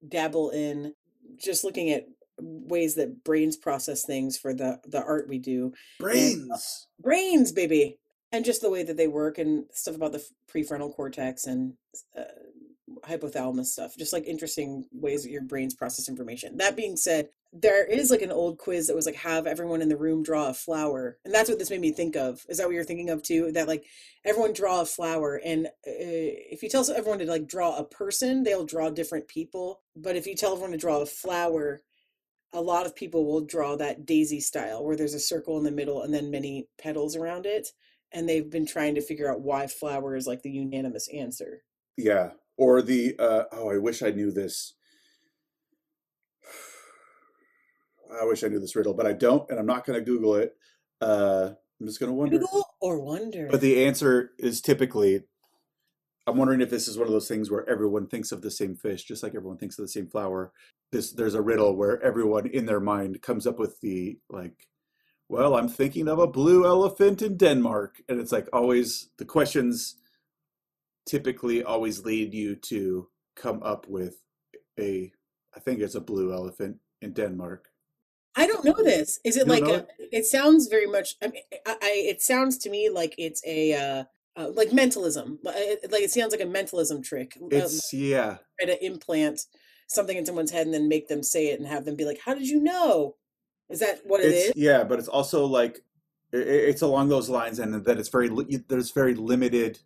[0.07, 0.93] dabble in
[1.37, 2.05] just looking at
[2.39, 5.73] ways that brains process things for the the art we do.
[5.99, 6.87] Brains.
[6.99, 7.99] Brains, baby.
[8.31, 11.73] And just the way that they work and stuff about the prefrontal cortex and
[12.17, 12.23] uh,
[13.07, 13.95] hypothalamus stuff.
[13.97, 16.57] Just like interesting ways that your brains process information.
[16.57, 19.89] That being said, there is like an old quiz that was like have everyone in
[19.89, 21.17] the room draw a flower.
[21.23, 22.45] And that's what this made me think of.
[22.49, 23.51] Is that what you're thinking of too?
[23.53, 23.85] That like
[24.25, 28.43] everyone draw a flower and uh, if you tell everyone to like draw a person,
[28.43, 29.81] they'll draw different people.
[29.95, 31.81] But if you tell everyone to draw a flower,
[32.53, 35.71] a lot of people will draw that daisy style where there's a circle in the
[35.71, 37.69] middle and then many petals around it.
[38.13, 41.63] And they've been trying to figure out why flower is like the unanimous answer.
[41.97, 42.31] Yeah.
[42.57, 44.73] Or the uh, oh, I wish I knew this.
[48.09, 50.35] I wish I knew this riddle, but I don't, and I'm not going to Google
[50.35, 50.55] it.
[51.01, 52.39] Uh, I'm just going to wonder.
[52.39, 53.47] Google or wonder.
[53.51, 55.23] But the answer is typically,
[56.25, 58.75] I'm wondering if this is one of those things where everyone thinks of the same
[58.75, 60.51] fish, just like everyone thinks of the same flower.
[60.91, 64.67] This there's a riddle where everyone in their mind comes up with the like,
[65.29, 69.95] well, I'm thinking of a blue elephant in Denmark, and it's like always the questions
[71.05, 74.17] typically always lead you to come up with
[74.79, 75.11] a,
[75.55, 77.69] I think it's a blue elephant in Denmark.
[78.35, 79.19] I don't know this.
[79.23, 79.87] Is it like a?
[79.97, 80.09] it?
[80.11, 81.15] It sounds very much.
[81.23, 84.03] I mean, I, I it sounds to me like it's a uh,
[84.35, 85.39] uh, like mentalism.
[85.43, 87.35] Like it, sounds like a mentalism trick.
[87.41, 89.41] uh, It's yeah, try to implant
[89.87, 92.19] something in someone's head and then make them say it and have them be like,
[92.23, 93.15] "How did you know?"
[93.69, 94.53] Is that what it it's is?
[94.55, 95.83] yeah but it's also like
[96.33, 99.79] i- i- it's along those lines and that it's very li- there's very limited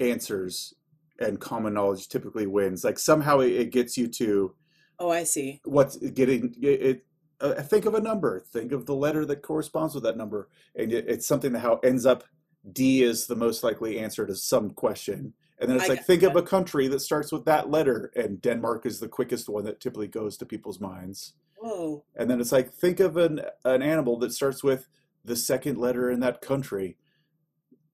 [0.00, 0.74] answers
[1.20, 4.54] and common knowledge typically wins like somehow it, it gets you to
[5.00, 5.60] Oh, I see.
[5.64, 7.06] what's getting it, it
[7.40, 10.92] uh, think of a number think of the letter that corresponds with that number and
[10.92, 12.24] it, it's something that how ends up
[12.72, 16.22] d is the most likely answer to some question and then it's I like think
[16.24, 19.80] of a country that starts with that letter and denmark is the quickest one that
[19.80, 21.34] typically goes to people's minds
[21.68, 22.04] Whoa.
[22.16, 24.88] and then it's like think of an an animal that starts with
[25.24, 26.96] the second letter in that country.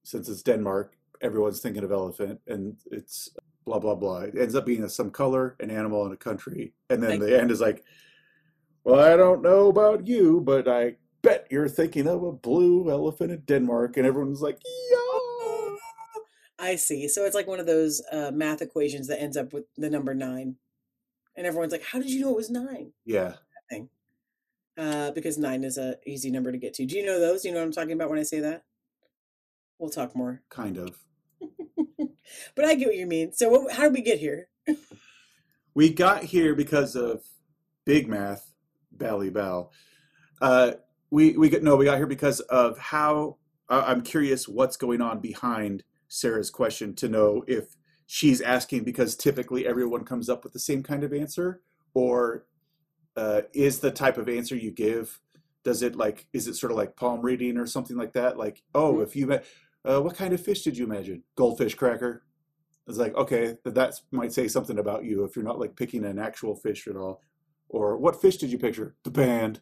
[0.03, 3.29] Since it's Denmark, everyone's thinking of elephant, and it's
[3.65, 4.21] blah blah blah.
[4.21, 7.19] It ends up being a, some color, an animal, and a country, and then Like-
[7.21, 7.83] the end is like,
[8.83, 13.31] Well, I don't know about you, but I bet you're thinking of a blue elephant
[13.31, 14.59] in Denmark, and everyone's like,
[14.91, 15.75] yeah.
[16.59, 17.07] I see.
[17.07, 20.13] So it's like one of those uh, math equations that ends up with the number
[20.13, 20.55] nine,
[21.35, 22.91] and everyone's like, "How did you know it was nine?
[23.05, 23.33] Yeah.
[24.77, 26.85] Uh, because nine is a easy number to get to.
[26.85, 27.45] Do you know those?
[27.45, 28.63] You know what I'm talking about when I say that?
[29.79, 30.41] We'll talk more.
[30.49, 30.99] Kind of.
[32.55, 33.33] But I get what you mean.
[33.33, 34.47] So what, how did we get here?
[35.73, 37.23] We got here because of
[37.85, 38.51] big math,
[38.91, 39.71] Bally Bal.
[40.41, 40.73] Uh,
[41.11, 43.37] we we got no, we got here because of how
[43.69, 49.15] uh, I'm curious what's going on behind Sarah's question to know if she's asking because
[49.15, 51.61] typically everyone comes up with the same kind of answer,
[51.93, 52.45] or
[53.15, 55.19] uh, is the type of answer you give
[55.63, 58.37] does it like is it sort of like palm reading or something like that?
[58.37, 59.03] Like oh, Mhm.
[59.03, 59.45] if you met,
[59.83, 61.23] uh, what kind of fish did you imagine?
[61.35, 62.23] Goldfish cracker.
[62.87, 66.05] It's like okay, that that might say something about you if you're not like picking
[66.05, 67.21] an actual fish at all.
[67.67, 68.95] Or what fish did you picture?
[69.03, 69.59] The band.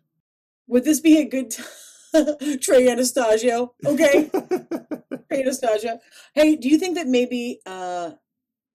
[0.67, 3.73] Would this be a good t- Trey Anastasio?
[3.85, 4.29] Okay,
[5.29, 5.99] Trey Anastasio.
[6.33, 8.11] Hey, do you think that maybe uh,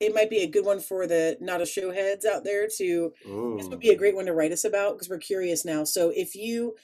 [0.00, 3.12] it might be a good one for the not a show heads out there to
[3.56, 5.84] this would be a great one to write us about because we're curious now.
[5.84, 6.76] So if you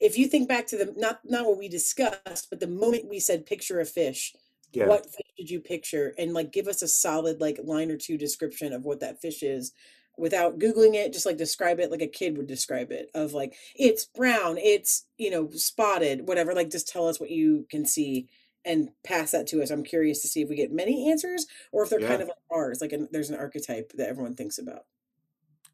[0.00, 3.20] if you think back to the not not what we discussed, but the moment we
[3.20, 4.34] said picture a fish,
[4.72, 4.86] yeah.
[4.86, 6.14] what fish did you picture?
[6.18, 9.42] And like give us a solid like line or two description of what that fish
[9.42, 9.72] is
[10.18, 13.54] without googling it just like describe it like a kid would describe it of like
[13.74, 18.28] it's brown it's you know spotted whatever like just tell us what you can see
[18.64, 21.82] and pass that to us i'm curious to see if we get many answers or
[21.82, 24.84] if they're kind of like ours like an, there's an archetype that everyone thinks about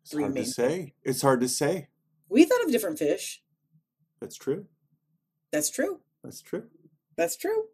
[0.03, 0.94] It's hard to say.
[1.03, 1.88] It's hard to say.
[2.29, 3.42] we thought of different fish
[4.20, 4.66] That's true.
[5.53, 6.64] that's true That's true.
[7.16, 7.64] That's true.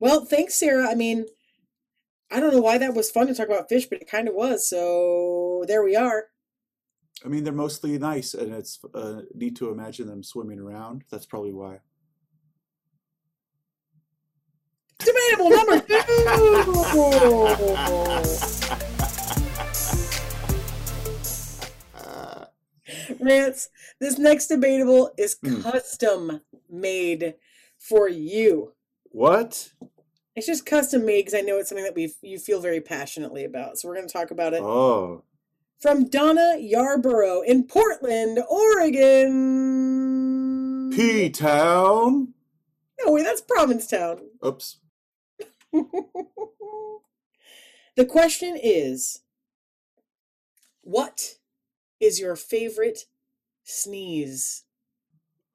[0.00, 0.88] Well, thanks, Sarah.
[0.90, 1.26] I mean,
[2.30, 4.34] I don't know why that was fun to talk about fish, but it kind of
[4.34, 4.68] was.
[4.68, 6.24] So there we are.
[7.24, 11.04] I mean, they're mostly nice, and it's uh, neat to imagine them swimming around.
[11.10, 11.80] That's probably why.
[14.98, 15.96] Debatable number two.
[23.20, 23.68] Rance,
[24.00, 25.62] this next debatable is Mm.
[25.62, 27.34] custom made
[27.78, 28.72] for you.
[29.10, 29.70] what?
[30.34, 33.44] It's just custom made because I know it's something that we you feel very passionately
[33.44, 33.78] about.
[33.78, 35.22] So we're going to talk about it Oh,
[35.80, 39.32] from Donna Yarborough in Portland, Oregon.
[40.94, 42.34] P Town.
[43.02, 44.20] No, wait, that's Provincetown.
[44.44, 44.76] Oops.
[47.96, 49.20] the question is
[50.82, 51.36] What
[52.00, 53.06] is your favorite
[53.64, 54.64] sneeze?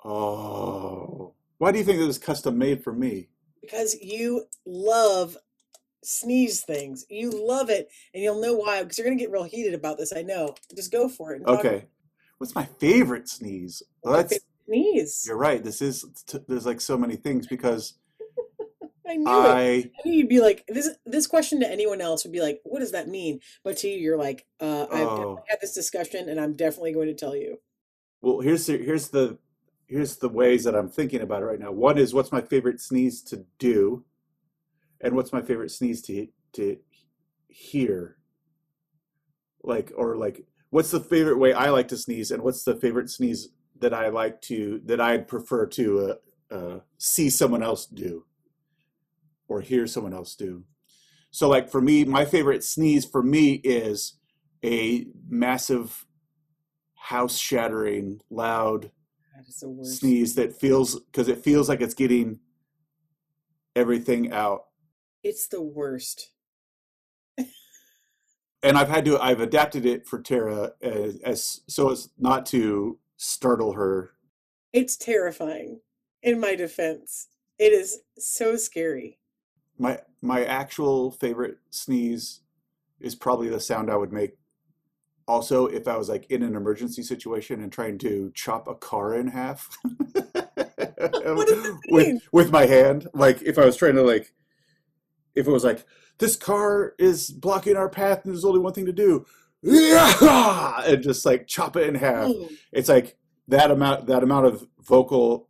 [0.03, 3.27] Oh, why do you think it was custom made for me?
[3.61, 5.37] Because you love
[6.03, 7.05] sneeze things.
[7.09, 9.97] You love it, and you'll know why because you're going to get real heated about
[9.97, 10.13] this.
[10.15, 10.55] I know.
[10.75, 11.37] Just go for it.
[11.37, 11.85] and talk Okay,
[12.37, 13.83] what's my favorite sneeze?
[14.03, 15.23] Well, that's your Sneeze.
[15.27, 15.63] you're right.
[15.63, 16.05] This is
[16.47, 17.95] there's like so many things because
[19.11, 19.29] I knew it.
[19.29, 20.89] I I knew you'd be like this.
[21.05, 23.97] This question to anyone else would be like, "What does that mean?" But to you,
[23.97, 25.43] you're like, uh, "I've Oh.
[25.47, 27.59] had this discussion, and I'm definitely going to tell you."
[28.23, 29.37] well here's the, here's the
[29.87, 31.71] here's the ways that I'm thinking about it right now.
[31.71, 34.05] One is what's my favorite sneeze to do,
[35.01, 36.77] and what's my favorite sneeze to to
[37.49, 38.17] hear.
[39.63, 43.09] Like or like what's the favorite way I like to sneeze, and what's the favorite
[43.09, 45.99] sneeze that I like to that I'd prefer to
[46.51, 48.25] uh, uh, see someone else do,
[49.51, 50.63] or hear someone else do.
[51.29, 54.17] So like for me, my favorite sneeze for me is
[54.63, 56.05] a massive
[56.95, 58.91] house shattering loud
[59.35, 59.99] That is the worst.
[59.99, 62.39] sneeze that feels because it feels like it's getting
[63.75, 64.67] everything out
[65.23, 66.31] It's the worst.
[67.37, 72.99] and i've had to i've adapted it for tara as, as so as not to
[73.17, 74.11] startle her
[74.73, 75.81] It's terrifying.
[76.23, 79.17] In my defense, it is so scary.
[79.81, 82.41] My my actual favorite sneeze
[82.99, 84.37] is probably the sound i would make.
[85.27, 89.13] Also if i was like in an emergency situation and trying to chop a car
[89.15, 94.03] in half What does that with with my hand like if i was trying to
[94.03, 94.33] like
[95.35, 95.85] if it was like
[96.21, 99.25] this car is blocking our path and there's only one thing to do.
[100.83, 102.29] And just like chop it in half.
[102.29, 103.17] Oh, it's like
[103.47, 105.49] that amount that amount of vocal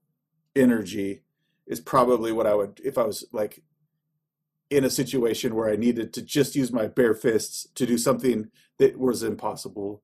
[0.55, 1.23] energy
[1.67, 3.63] is probably what I would if I was like
[4.71, 8.49] in a situation where I needed to just use my bare fists to do something
[8.79, 10.03] that was impossible.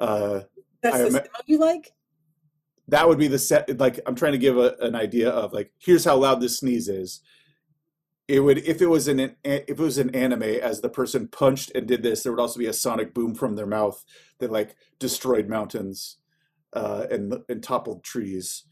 [0.00, 0.42] Uh,
[0.82, 1.92] that's I the sound you like.
[2.88, 3.78] that would be the set.
[3.80, 6.88] Like I'm trying to give a, an idea of like here's how loud this sneeze
[6.88, 7.22] is.
[8.28, 11.72] It would if it was an if it was an anime as the person punched
[11.74, 14.04] and did this, there would also be a sonic boom from their mouth
[14.40, 16.18] that like destroyed mountains.
[16.72, 18.64] uh, and and toppled trees.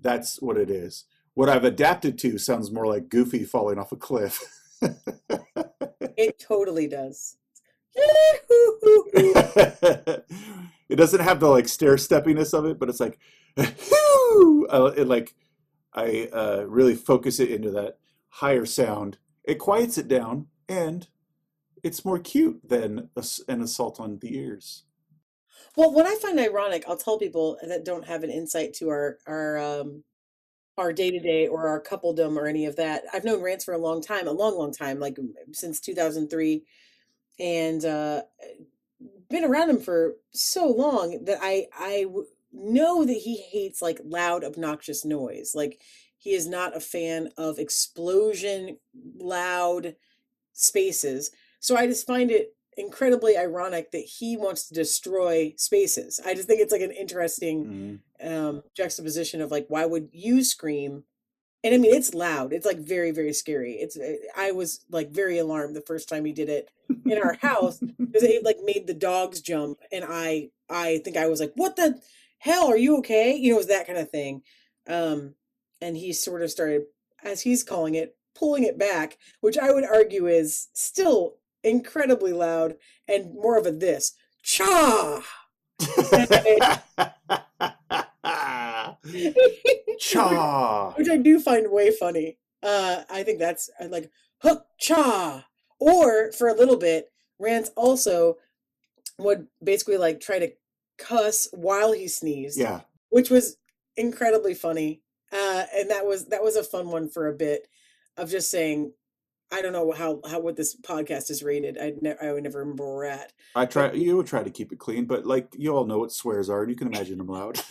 [0.00, 1.04] That's what it is.
[1.34, 4.42] What I've adapted to sounds more like Goofy falling off a cliff.
[6.16, 7.36] It totally does.
[7.94, 8.46] it
[10.96, 13.18] doesn't have the like stair steppiness of it, but it's like,
[13.58, 15.34] uh, it like
[15.94, 19.18] I uh, really focus it into that higher sound.
[19.44, 21.06] It quiets it down, and
[21.82, 24.84] it's more cute than a an assault on the ears.
[25.76, 29.18] Well, what I find ironic, I'll tell people that don't have an insight to our
[29.26, 30.04] our um
[30.78, 33.04] our day to day or our coupledom or any of that.
[33.12, 35.18] I've known Rance for a long time, a long, long time, like
[35.52, 36.64] since 2003,
[37.38, 38.22] and uh,
[39.28, 42.06] been around him for so long that I I
[42.52, 45.52] know that he hates like loud, obnoxious noise.
[45.54, 45.80] Like
[46.18, 48.78] he is not a fan of explosion,
[49.16, 49.96] loud
[50.52, 51.30] spaces.
[51.60, 56.20] So I just find it incredibly ironic that he wants to destroy spaces.
[56.24, 58.28] I just think it's like an interesting Mm.
[58.48, 61.04] um juxtaposition of like why would you scream?
[61.64, 62.52] And i mean it's loud.
[62.52, 63.72] It's like very very scary.
[63.74, 66.70] It's uh, i was like very alarmed the first time he did it
[67.06, 71.26] in our house because it like made the dogs jump and i i think i
[71.28, 72.00] was like what the
[72.38, 72.68] hell?
[72.68, 73.34] Are you okay?
[73.36, 74.42] You know it was that kind of thing.
[74.88, 75.34] Um
[75.80, 76.82] and he sort of started
[77.24, 82.76] as he's calling it pulling it back which i would argue is still incredibly loud
[83.08, 85.22] and more of a this cha
[89.98, 90.92] Cha.
[90.96, 92.38] which I do find way funny.
[92.62, 94.10] Uh, I think that's uh, like
[94.42, 95.46] hook cha,
[95.80, 98.36] or for a little bit, Rance also
[99.18, 100.52] would basically like try to
[100.98, 102.80] cuss while he sneezed, Yeah.
[103.10, 103.56] which was
[103.96, 105.02] incredibly funny.
[105.32, 107.66] Uh, and that was that was a fun one for a bit
[108.16, 108.92] of just saying,
[109.52, 111.76] I don't know how how what this podcast is rated.
[111.78, 113.32] I ne- I would never remember where we're at.
[113.54, 113.92] I try.
[113.92, 116.62] You would try to keep it clean, but like you all know what swears are,
[116.62, 117.60] and you can imagine them loud.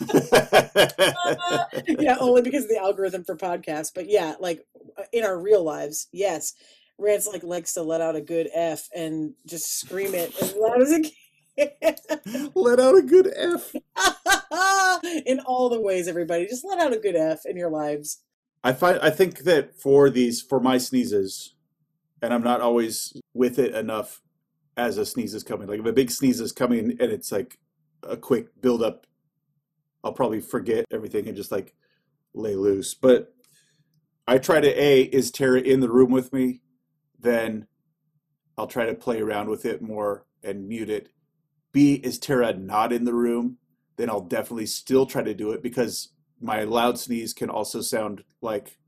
[2.00, 3.90] yeah, only because of the algorithm for podcasts.
[3.92, 4.64] But yeah, like
[4.96, 6.54] uh, in our real lives, yes,
[6.98, 10.80] Rance like likes to let out a good F and just scream it as loud
[10.80, 11.12] as it can.
[12.54, 13.74] Let out a good F.
[15.26, 18.22] in all the ways, everybody, just let out a good F in your lives.
[18.64, 19.00] I find.
[19.00, 21.51] I think that for these, for my sneezes,
[22.22, 24.22] and I'm not always with it enough
[24.76, 25.68] as a sneeze is coming.
[25.68, 27.58] Like if a big sneeze is coming and it's like
[28.02, 29.06] a quick build up,
[30.04, 31.74] I'll probably forget everything and just like
[32.32, 32.94] lay loose.
[32.94, 33.34] But
[34.26, 36.62] I try to a is Tara in the room with me,
[37.18, 37.66] then
[38.56, 41.10] I'll try to play around with it more and mute it.
[41.72, 43.58] B is Tara not in the room,
[43.96, 48.24] then I'll definitely still try to do it because my loud sneeze can also sound
[48.40, 48.78] like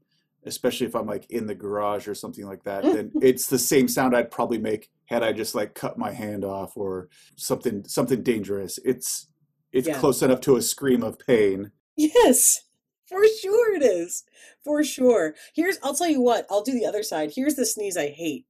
[0.46, 3.88] especially if I'm like in the garage or something like that, then it's the same
[3.88, 8.22] sound I'd probably make had I just like cut my hand off or something something
[8.22, 8.78] dangerous.
[8.84, 9.28] It's
[9.72, 9.98] it's Yeah.
[9.98, 11.72] close enough to a scream of pain.
[11.96, 12.60] Yes,
[13.08, 14.24] for sure it is.
[14.64, 15.34] For sure.
[15.54, 17.32] Here's, I'll tell you what, I'll do the other side.
[17.34, 18.46] Here's the sneeze I hate.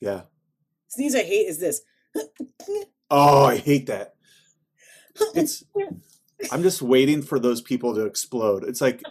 [0.00, 0.22] Yeah.
[0.88, 1.82] Sneeze I hate is this.
[3.10, 4.14] Oh, I hate that.
[5.34, 5.64] It's
[6.52, 8.64] I'm just waiting for those people to explode.
[8.64, 9.02] It's like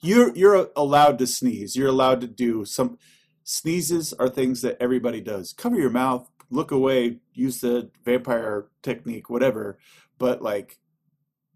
[0.00, 1.76] you're you're allowed to sneeze.
[1.76, 2.98] You're allowed to do some
[3.44, 5.52] sneezes are things that everybody does.
[5.52, 9.78] Cover your mouth, look away, use the vampire technique, whatever.
[10.18, 10.78] But like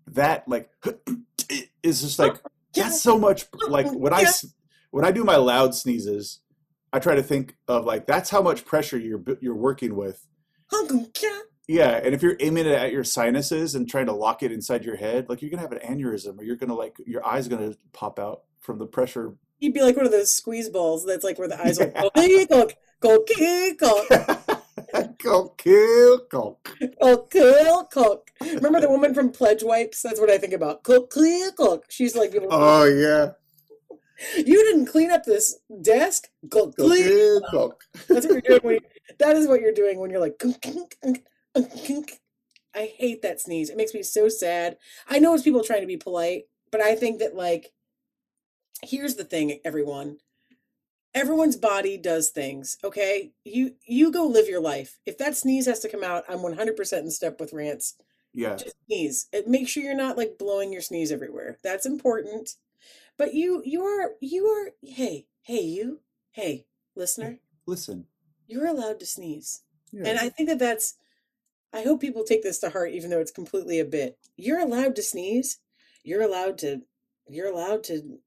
[0.06, 0.70] that like
[1.82, 2.36] is just like
[2.74, 4.26] that's so much like when I
[4.90, 6.40] when I do my loud sneezes,
[6.92, 10.26] I try to think of like that's how much pressure you're you're working with.
[11.70, 14.84] Yeah, and if you're aiming it at your sinuses and trying to lock it inside
[14.84, 17.76] your head, like you're gonna have an aneurysm, or you're gonna like your eyes gonna
[17.92, 19.34] pop out from the pressure.
[19.60, 22.10] You'd be like one of those squeeze balls that's like where the eyes will go,
[22.16, 24.08] "Geek-gulk, go, geek-gulk,
[25.22, 26.58] go kill, go.
[27.00, 30.02] oh, geek-gulk." Remember the woman from Pledge Wipes?
[30.02, 30.82] That's what I think about.
[30.82, 31.84] Geek, geek-gulk.
[31.88, 33.30] She's like, Oh yeah,
[34.36, 36.30] you didn't clean up this desk?
[36.48, 37.42] Go geek.
[37.52, 37.74] go.
[38.08, 38.60] That's what you're doing.
[38.64, 38.80] When you,
[39.20, 40.42] that is what you're doing when you're like.
[41.56, 43.70] I hate that sneeze.
[43.70, 44.76] It makes me so sad.
[45.08, 47.72] I know it's people trying to be polite, but I think that like,
[48.82, 50.18] here's the thing, everyone.
[51.12, 52.78] Everyone's body does things.
[52.84, 55.00] Okay, you you go live your life.
[55.06, 57.96] If that sneeze has to come out, I'm 100% in step with Rance.
[58.32, 59.26] Yeah, Just sneeze.
[59.32, 61.58] And make sure you're not like blowing your sneeze everywhere.
[61.64, 62.50] That's important.
[63.18, 68.06] But you you are you are hey hey you hey listener listen.
[68.46, 69.62] you're allowed to sneeze.
[69.92, 70.06] Yeah.
[70.06, 70.94] And I think that that's,
[71.72, 74.18] I hope people take this to heart, even though it's completely a bit.
[74.36, 75.58] You're allowed to sneeze.
[76.02, 76.80] You're allowed to,
[77.28, 78.18] you're allowed to,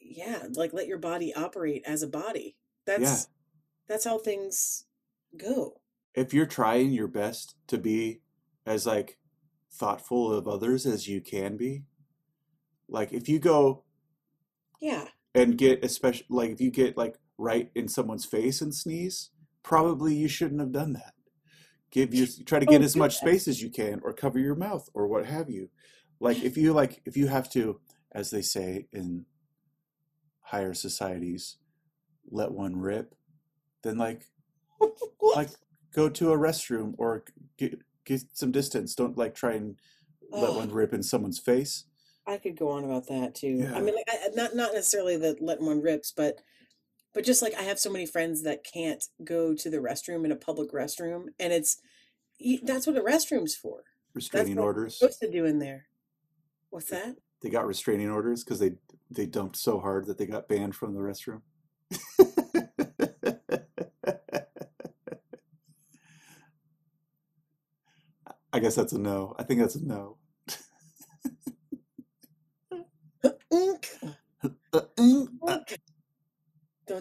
[0.00, 2.56] yeah, like let your body operate as a body.
[2.86, 3.16] That's, Yeah.
[3.88, 4.84] that's how things
[5.36, 5.80] go.
[6.14, 8.20] if you're trying your best to be
[8.66, 9.18] as like
[9.72, 11.82] thoughtful of others as you can be.
[12.88, 13.82] Like if you go
[14.80, 15.08] Yeah.
[15.34, 19.30] and get especially like if you get like right in someone's face and sneeze,
[19.64, 21.13] probably you shouldn't have done that.
[21.94, 24.56] Give you try to Oh, get as much space as you can or cover your
[24.56, 25.70] mouth or what have you.
[26.18, 27.80] Like if you like if you have to
[28.10, 29.26] as they say in
[30.40, 31.56] higher societies
[32.30, 33.14] let one rip,
[33.84, 34.22] then like
[35.36, 35.50] like
[35.94, 37.22] go to a restroom or
[37.56, 38.96] get get some distance.
[38.96, 39.76] Don't like try and
[40.32, 40.58] let Oh.
[40.58, 41.84] one rip in someone's face.
[42.26, 43.58] I could go on about that too.
[43.60, 43.74] Yeah.
[43.76, 46.40] I mean, like, I, not not necessarily the letting one rips, but
[47.14, 50.32] but just like I have so many friends that can't go to the restroom in
[50.32, 51.78] a public restroom, and it's
[52.64, 53.84] that's what a restroom's for.
[54.12, 54.98] Restraining what orders.
[54.98, 55.86] Supposed to do in there.
[56.70, 57.16] What's that?
[57.40, 58.72] They got restraining orders because they
[59.10, 61.42] they dumped so hard that they got banned from the restroom.
[68.52, 69.34] I guess that's a no.
[69.38, 70.16] I think that's a no.
[73.52, 73.88] Unk,
[74.72, 75.78] Uh, mm, uh, unk.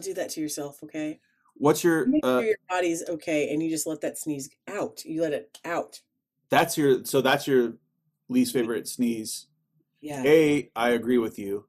[0.03, 1.19] Don't do that to yourself, okay?
[1.55, 5.05] What's your Make uh, your body's okay, and you just let that sneeze out.
[5.05, 6.01] You let it out.
[6.49, 7.75] that's your so that's your
[8.27, 9.47] least favorite sneeze.
[10.01, 10.23] Yeah.
[10.25, 11.65] A, I agree with you.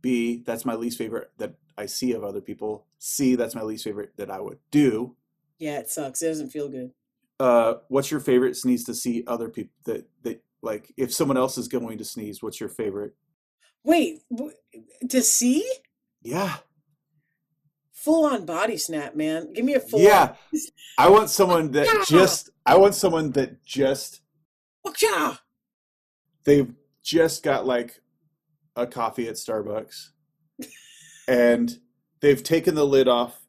[0.00, 2.86] B, that's my least favorite that I see of other people.
[2.98, 5.16] C, that's my least favorite that I would do.
[5.58, 6.22] Yeah, it sucks.
[6.22, 6.92] It doesn't feel good.
[7.40, 11.58] Uh, what's your favorite sneeze to see other people that that like if someone else
[11.58, 12.42] is going to sneeze?
[12.42, 13.14] What's your favorite?
[13.82, 14.54] Wait, w-
[15.08, 15.68] to see
[16.22, 16.56] Yeah,
[18.04, 19.52] full on body snap, man.
[19.52, 20.00] Give me a full.
[20.00, 20.34] yeah.
[20.98, 22.04] I want someone that Yeah.
[22.06, 22.50] just.
[22.66, 24.20] I want someone that just
[24.84, 25.38] On.
[26.44, 28.00] they've just got like
[28.76, 30.08] a coffee at Starbucks
[31.28, 31.78] and
[32.20, 33.40] they've taken the lid off.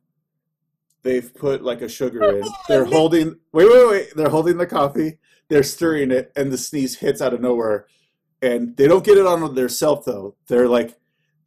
[1.04, 2.44] They've put like a sugar in.
[2.46, 4.16] Oh, They're holding wait, wait, wait.
[4.16, 5.20] They're holding the coffee.
[5.50, 7.86] They're stirring it, and the sneeze hits out of nowhere.
[8.42, 10.36] And they don't get it on their self though.
[10.48, 10.98] They're like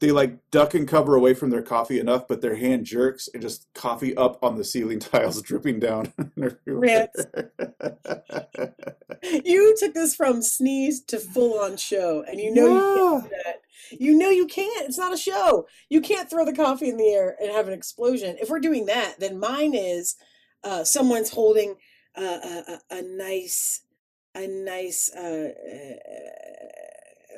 [0.00, 3.42] they like duck and cover away from their coffee enough, but their hand jerks and
[3.42, 6.12] just coffee up on the ceiling tiles dripping down.
[9.44, 13.28] You took this from sneeze to full on show, and you know you can't do
[13.44, 13.60] that.
[13.90, 14.86] You know you can't.
[14.88, 15.66] It's not a show.
[15.88, 18.36] You can't throw the coffee in the air and have an explosion.
[18.40, 20.16] If we're doing that, then mine is
[20.62, 21.76] uh, someone's holding
[22.16, 23.82] uh, a, a, a nice,
[24.34, 26.87] a nice uh, uh,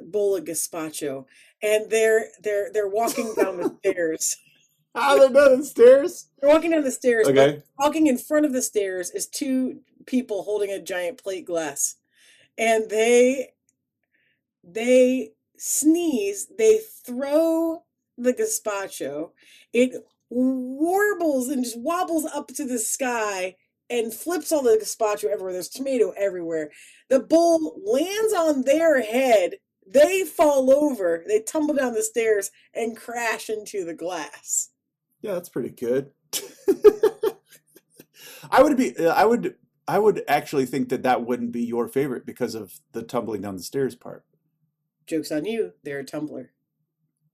[0.03, 1.27] bowl of gazpacho,
[1.63, 4.37] and they're they're they're walking down the stairs.
[4.95, 6.29] Ah, they're down the stairs.
[6.41, 7.29] They're walking down the stairs.
[7.29, 7.63] Okay.
[7.79, 11.97] walking in front of the stairs is two people holding a giant plate glass
[12.59, 13.49] and they
[14.63, 17.83] they sneeze they throw
[18.17, 19.31] the gazpacho
[19.73, 19.93] it
[20.29, 23.57] warbles and just wobbles up to the sky
[23.89, 26.71] and flips all the gazpacho everywhere there's tomato everywhere
[27.09, 29.55] the bowl lands on their head
[29.93, 34.71] they fall over they tumble down the stairs and crash into the glass
[35.23, 36.11] Yeah, that's pretty good.
[38.51, 38.97] I would be.
[38.97, 39.57] uh, I would.
[39.89, 43.57] I would actually think that that wouldn't be your favorite because of the tumbling down
[43.57, 44.25] the stairs part.
[45.07, 46.53] joke's on you they're a tumbler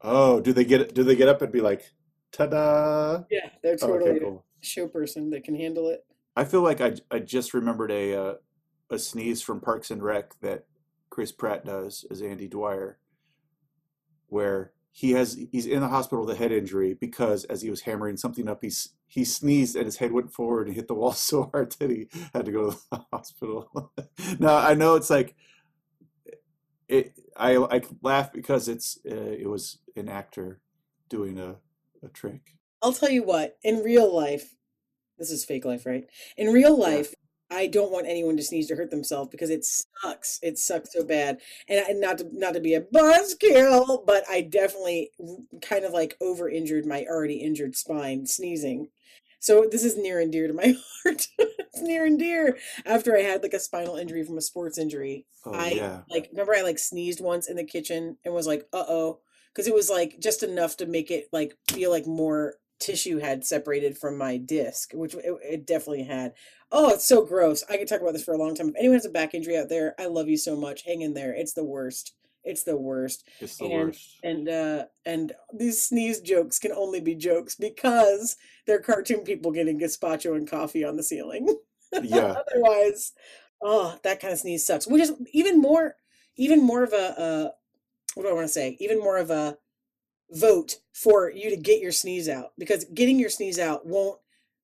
[0.02, 0.94] Oh, do they get?
[0.94, 1.92] Do they get up and be like,
[2.32, 3.24] "Ta-da"?
[3.30, 4.44] yeah they're Oh, totally okay, cool.
[4.61, 6.04] show person that can handle it.
[6.36, 8.34] I feel like I I just remembered a uh,
[8.90, 10.64] a sneeze from Parks and Rec that
[11.17, 12.99] Chris Pratt does as Andy Dwyer,
[14.27, 17.81] where he has he's in the hospital with a head injury because as he was
[17.81, 18.71] hammering something up, he
[19.07, 22.09] he sneezed and his head went forward and hit the wall so hard that he
[22.35, 23.95] had to go to the hospital.
[24.39, 25.35] now I know it's like
[26.87, 27.14] it.
[27.35, 30.61] I I laugh because it's uh, it was an actor
[31.09, 31.57] doing a
[32.05, 32.57] a trick.
[32.83, 34.55] I'll tell you what, in real life,
[35.17, 36.07] this is fake life, right?
[36.37, 37.14] In real life,
[37.51, 40.38] I don't want anyone to sneeze to hurt themselves because it sucks.
[40.42, 41.40] It sucks so bad.
[41.68, 45.11] And, I, not to not to be a buzzkill, but I definitely
[45.62, 48.88] kind of like over injured my already injured spine sneezing.
[49.38, 50.74] So this is near and dear to my
[51.05, 51.28] heart.
[51.38, 55.26] it's near and dear after I had like a spinal injury from a sports injury.
[55.44, 56.01] Oh I yeah.
[56.11, 59.20] like remember I like sneezed once in the kitchen and was like, uh oh,
[59.53, 63.45] because it was like just enough to make it like feel like more tissue had
[63.45, 66.33] separated from my disc, which it, it definitely had.
[66.72, 67.64] Oh, it's so gross.
[67.70, 68.68] I could talk about this for a long time.
[68.68, 70.83] If anyone has a back injury out there, I love you so much.
[70.83, 71.33] Hang in there.
[71.33, 72.14] It's the worst.
[72.45, 73.29] It's the worst.
[73.41, 74.18] It's the and- worst.
[74.22, 79.81] And uh and these sneeze jokes can only be jokes because they're cartoon people getting
[79.81, 81.49] gazpacho and coffee on the ceiling.
[82.03, 82.35] Yeah.
[82.53, 83.12] Otherwise,
[83.62, 84.87] oh, that kind of sneeze sucks.
[84.87, 85.95] Which is even more,
[86.37, 87.49] even more of a, uh,
[88.14, 88.77] what do I want to say?
[88.81, 89.57] Even more of a
[90.31, 94.18] vote for you to get your sneeze out because getting your sneeze out won't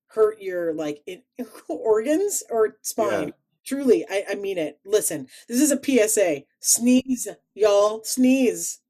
[0.09, 1.23] hurt your like in,
[1.69, 3.33] organs or spine.
[3.65, 4.81] Truly, I, I mean it.
[4.85, 6.43] Listen, this is a PSA.
[6.61, 8.03] Sneeze, y'all.
[8.03, 8.81] Sneeze.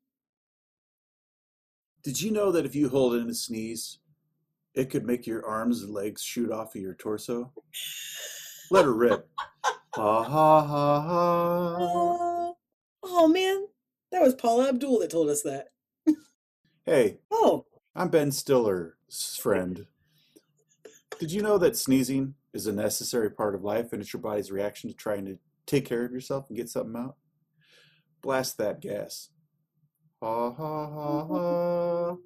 [2.02, 3.98] Did you know that if you hold in a sneeze,
[4.74, 7.52] it could make your arms and legs shoot off of your torso?
[8.70, 9.28] Let her rip.
[9.94, 11.76] Ha ha ha ha.
[11.78, 12.56] Oh,
[13.02, 13.66] oh man,
[14.10, 15.71] that was Paula Abdul that told us that.
[16.84, 17.64] Hey, Oh,
[17.94, 19.86] I'm Ben Stiller's friend.
[21.20, 24.50] Did you know that sneezing is a necessary part of life and it's your body's
[24.50, 27.14] reaction to trying to take care of yourself and get something out?
[28.20, 29.28] Blast that gas.
[30.20, 32.16] Ha ha ha ha.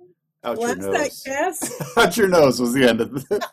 [0.45, 1.97] Out blast your that gas.
[1.99, 3.45] Out your nose was the end of it.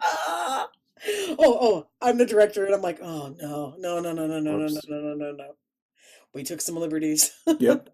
[0.00, 0.68] Ah.
[1.38, 4.56] oh, oh, I'm the director, and I'm like, oh no, no, no, no, no, no,
[4.56, 5.56] no, no, no, no, no, no.
[6.32, 7.32] We took some liberties.
[7.58, 7.88] yep.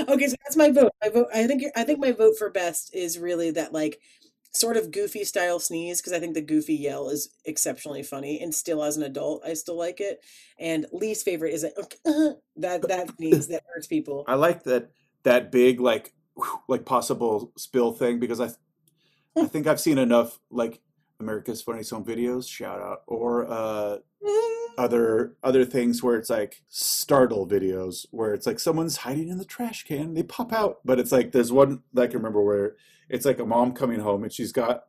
[0.00, 0.92] okay, so that's my vote.
[1.02, 1.28] I vote.
[1.34, 1.64] I think.
[1.76, 3.98] I think my vote for best is really that like
[4.52, 8.54] sort of goofy style sneeze because I think the goofy yell is exceptionally funny, and
[8.54, 10.20] still as an adult, I still like it.
[10.58, 11.62] And least favorite is
[12.04, 14.24] that that that sneeze that hurts people.
[14.26, 14.90] I like that
[15.22, 16.12] that big like
[16.68, 18.50] like possible spill thing because I
[19.36, 20.80] I think I've seen enough like
[21.20, 23.98] America's Funniest Home Videos shout out or uh
[24.78, 29.44] other other things where it's like startle videos where it's like someone's hiding in the
[29.44, 32.76] trash can they pop out but it's like there's one that I can remember where
[33.08, 34.84] it's like a mom coming home and she's got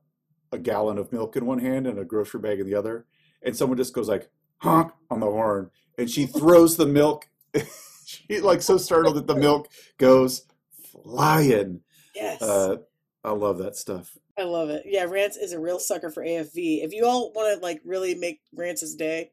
[0.51, 3.05] a gallon of milk in one hand and a grocery bag in the other
[3.43, 7.29] and someone just goes like honk on the horn and she throws the milk
[8.05, 9.67] she like so startled that the milk
[9.97, 10.43] goes
[10.91, 11.81] flying
[12.15, 12.41] Yes.
[12.41, 12.77] uh
[13.23, 14.83] I love that stuff I love it.
[14.85, 16.83] Yeah, Rance is a real sucker for AFV.
[16.83, 19.31] If you all want to like really make Rance's day,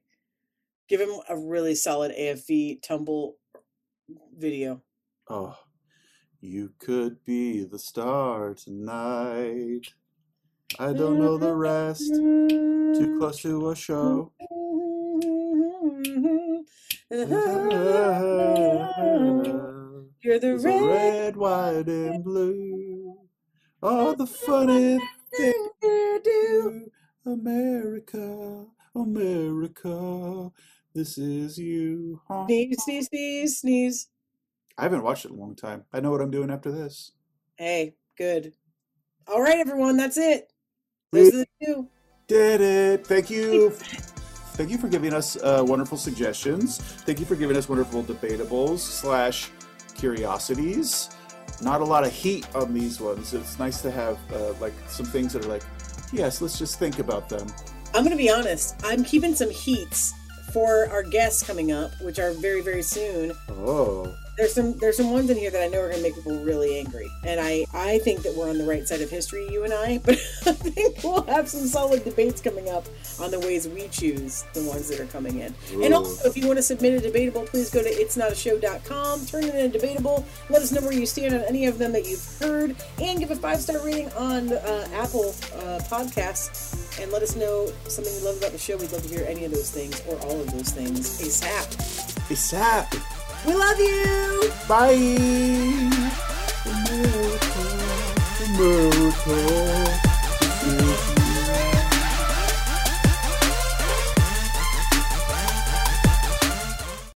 [0.88, 3.36] give him a really solid AFV tumble
[4.36, 4.82] video.
[5.28, 5.56] Oh,
[6.40, 9.92] you could be the star tonight.
[10.78, 12.12] I don't know the rest.
[12.12, 14.32] Too close to a show.
[17.10, 17.20] You're
[20.38, 23.16] the red red, white, and blue.
[23.82, 24.98] All the funny
[25.36, 26.90] things you do.
[27.24, 27.32] do.
[27.32, 30.50] America, America,
[30.94, 32.20] this is you.
[32.46, 34.08] Sneeze, sneeze, sneeze, sneeze.
[34.78, 35.84] I haven't watched it in a long time.
[35.92, 37.12] I know what I'm doing after this.
[37.56, 38.52] Hey, good.
[39.26, 40.52] All right, everyone, that's it.
[41.12, 41.88] Those are the two.
[42.28, 43.06] Did it.
[43.06, 43.70] Thank you.
[44.54, 46.78] Thank you for giving us uh, wonderful suggestions.
[46.78, 49.50] Thank you for giving us wonderful debatables slash
[49.96, 51.10] curiosities.
[51.60, 53.34] Not a lot of heat on these ones.
[53.34, 55.64] It's nice to have uh, like some things that are like,
[56.12, 57.48] yes, let's just think about them.
[57.94, 58.76] I'm gonna be honest.
[58.84, 60.14] I'm keeping some heats
[60.54, 63.32] for our guests coming up, which are very, very soon.
[63.50, 66.36] Oh, There's some there's some ones in here that I know are gonna make people
[66.40, 69.64] really angry, and I I think that we're on the right side of history, you
[69.64, 69.98] and I.
[69.98, 70.14] But
[70.46, 72.84] I think we'll have some solid debates coming up
[73.20, 75.54] on the ways we choose the ones that are coming in.
[75.82, 79.54] And also, if you want to submit a debatable, please go to itsnotashow.com, turn it
[79.54, 82.24] in a debatable, let us know where you stand on any of them that you've
[82.40, 86.82] heard, and give a five star rating on uh, Apple uh, Podcasts.
[87.00, 88.76] And let us know something you love about the show.
[88.76, 91.74] We'd love to hear any of those things or all of those things ASAP.
[92.28, 93.23] ASAP.
[93.46, 94.50] We love you!
[94.66, 95.90] Bye.
[96.66, 97.64] America,
[98.46, 100.03] America.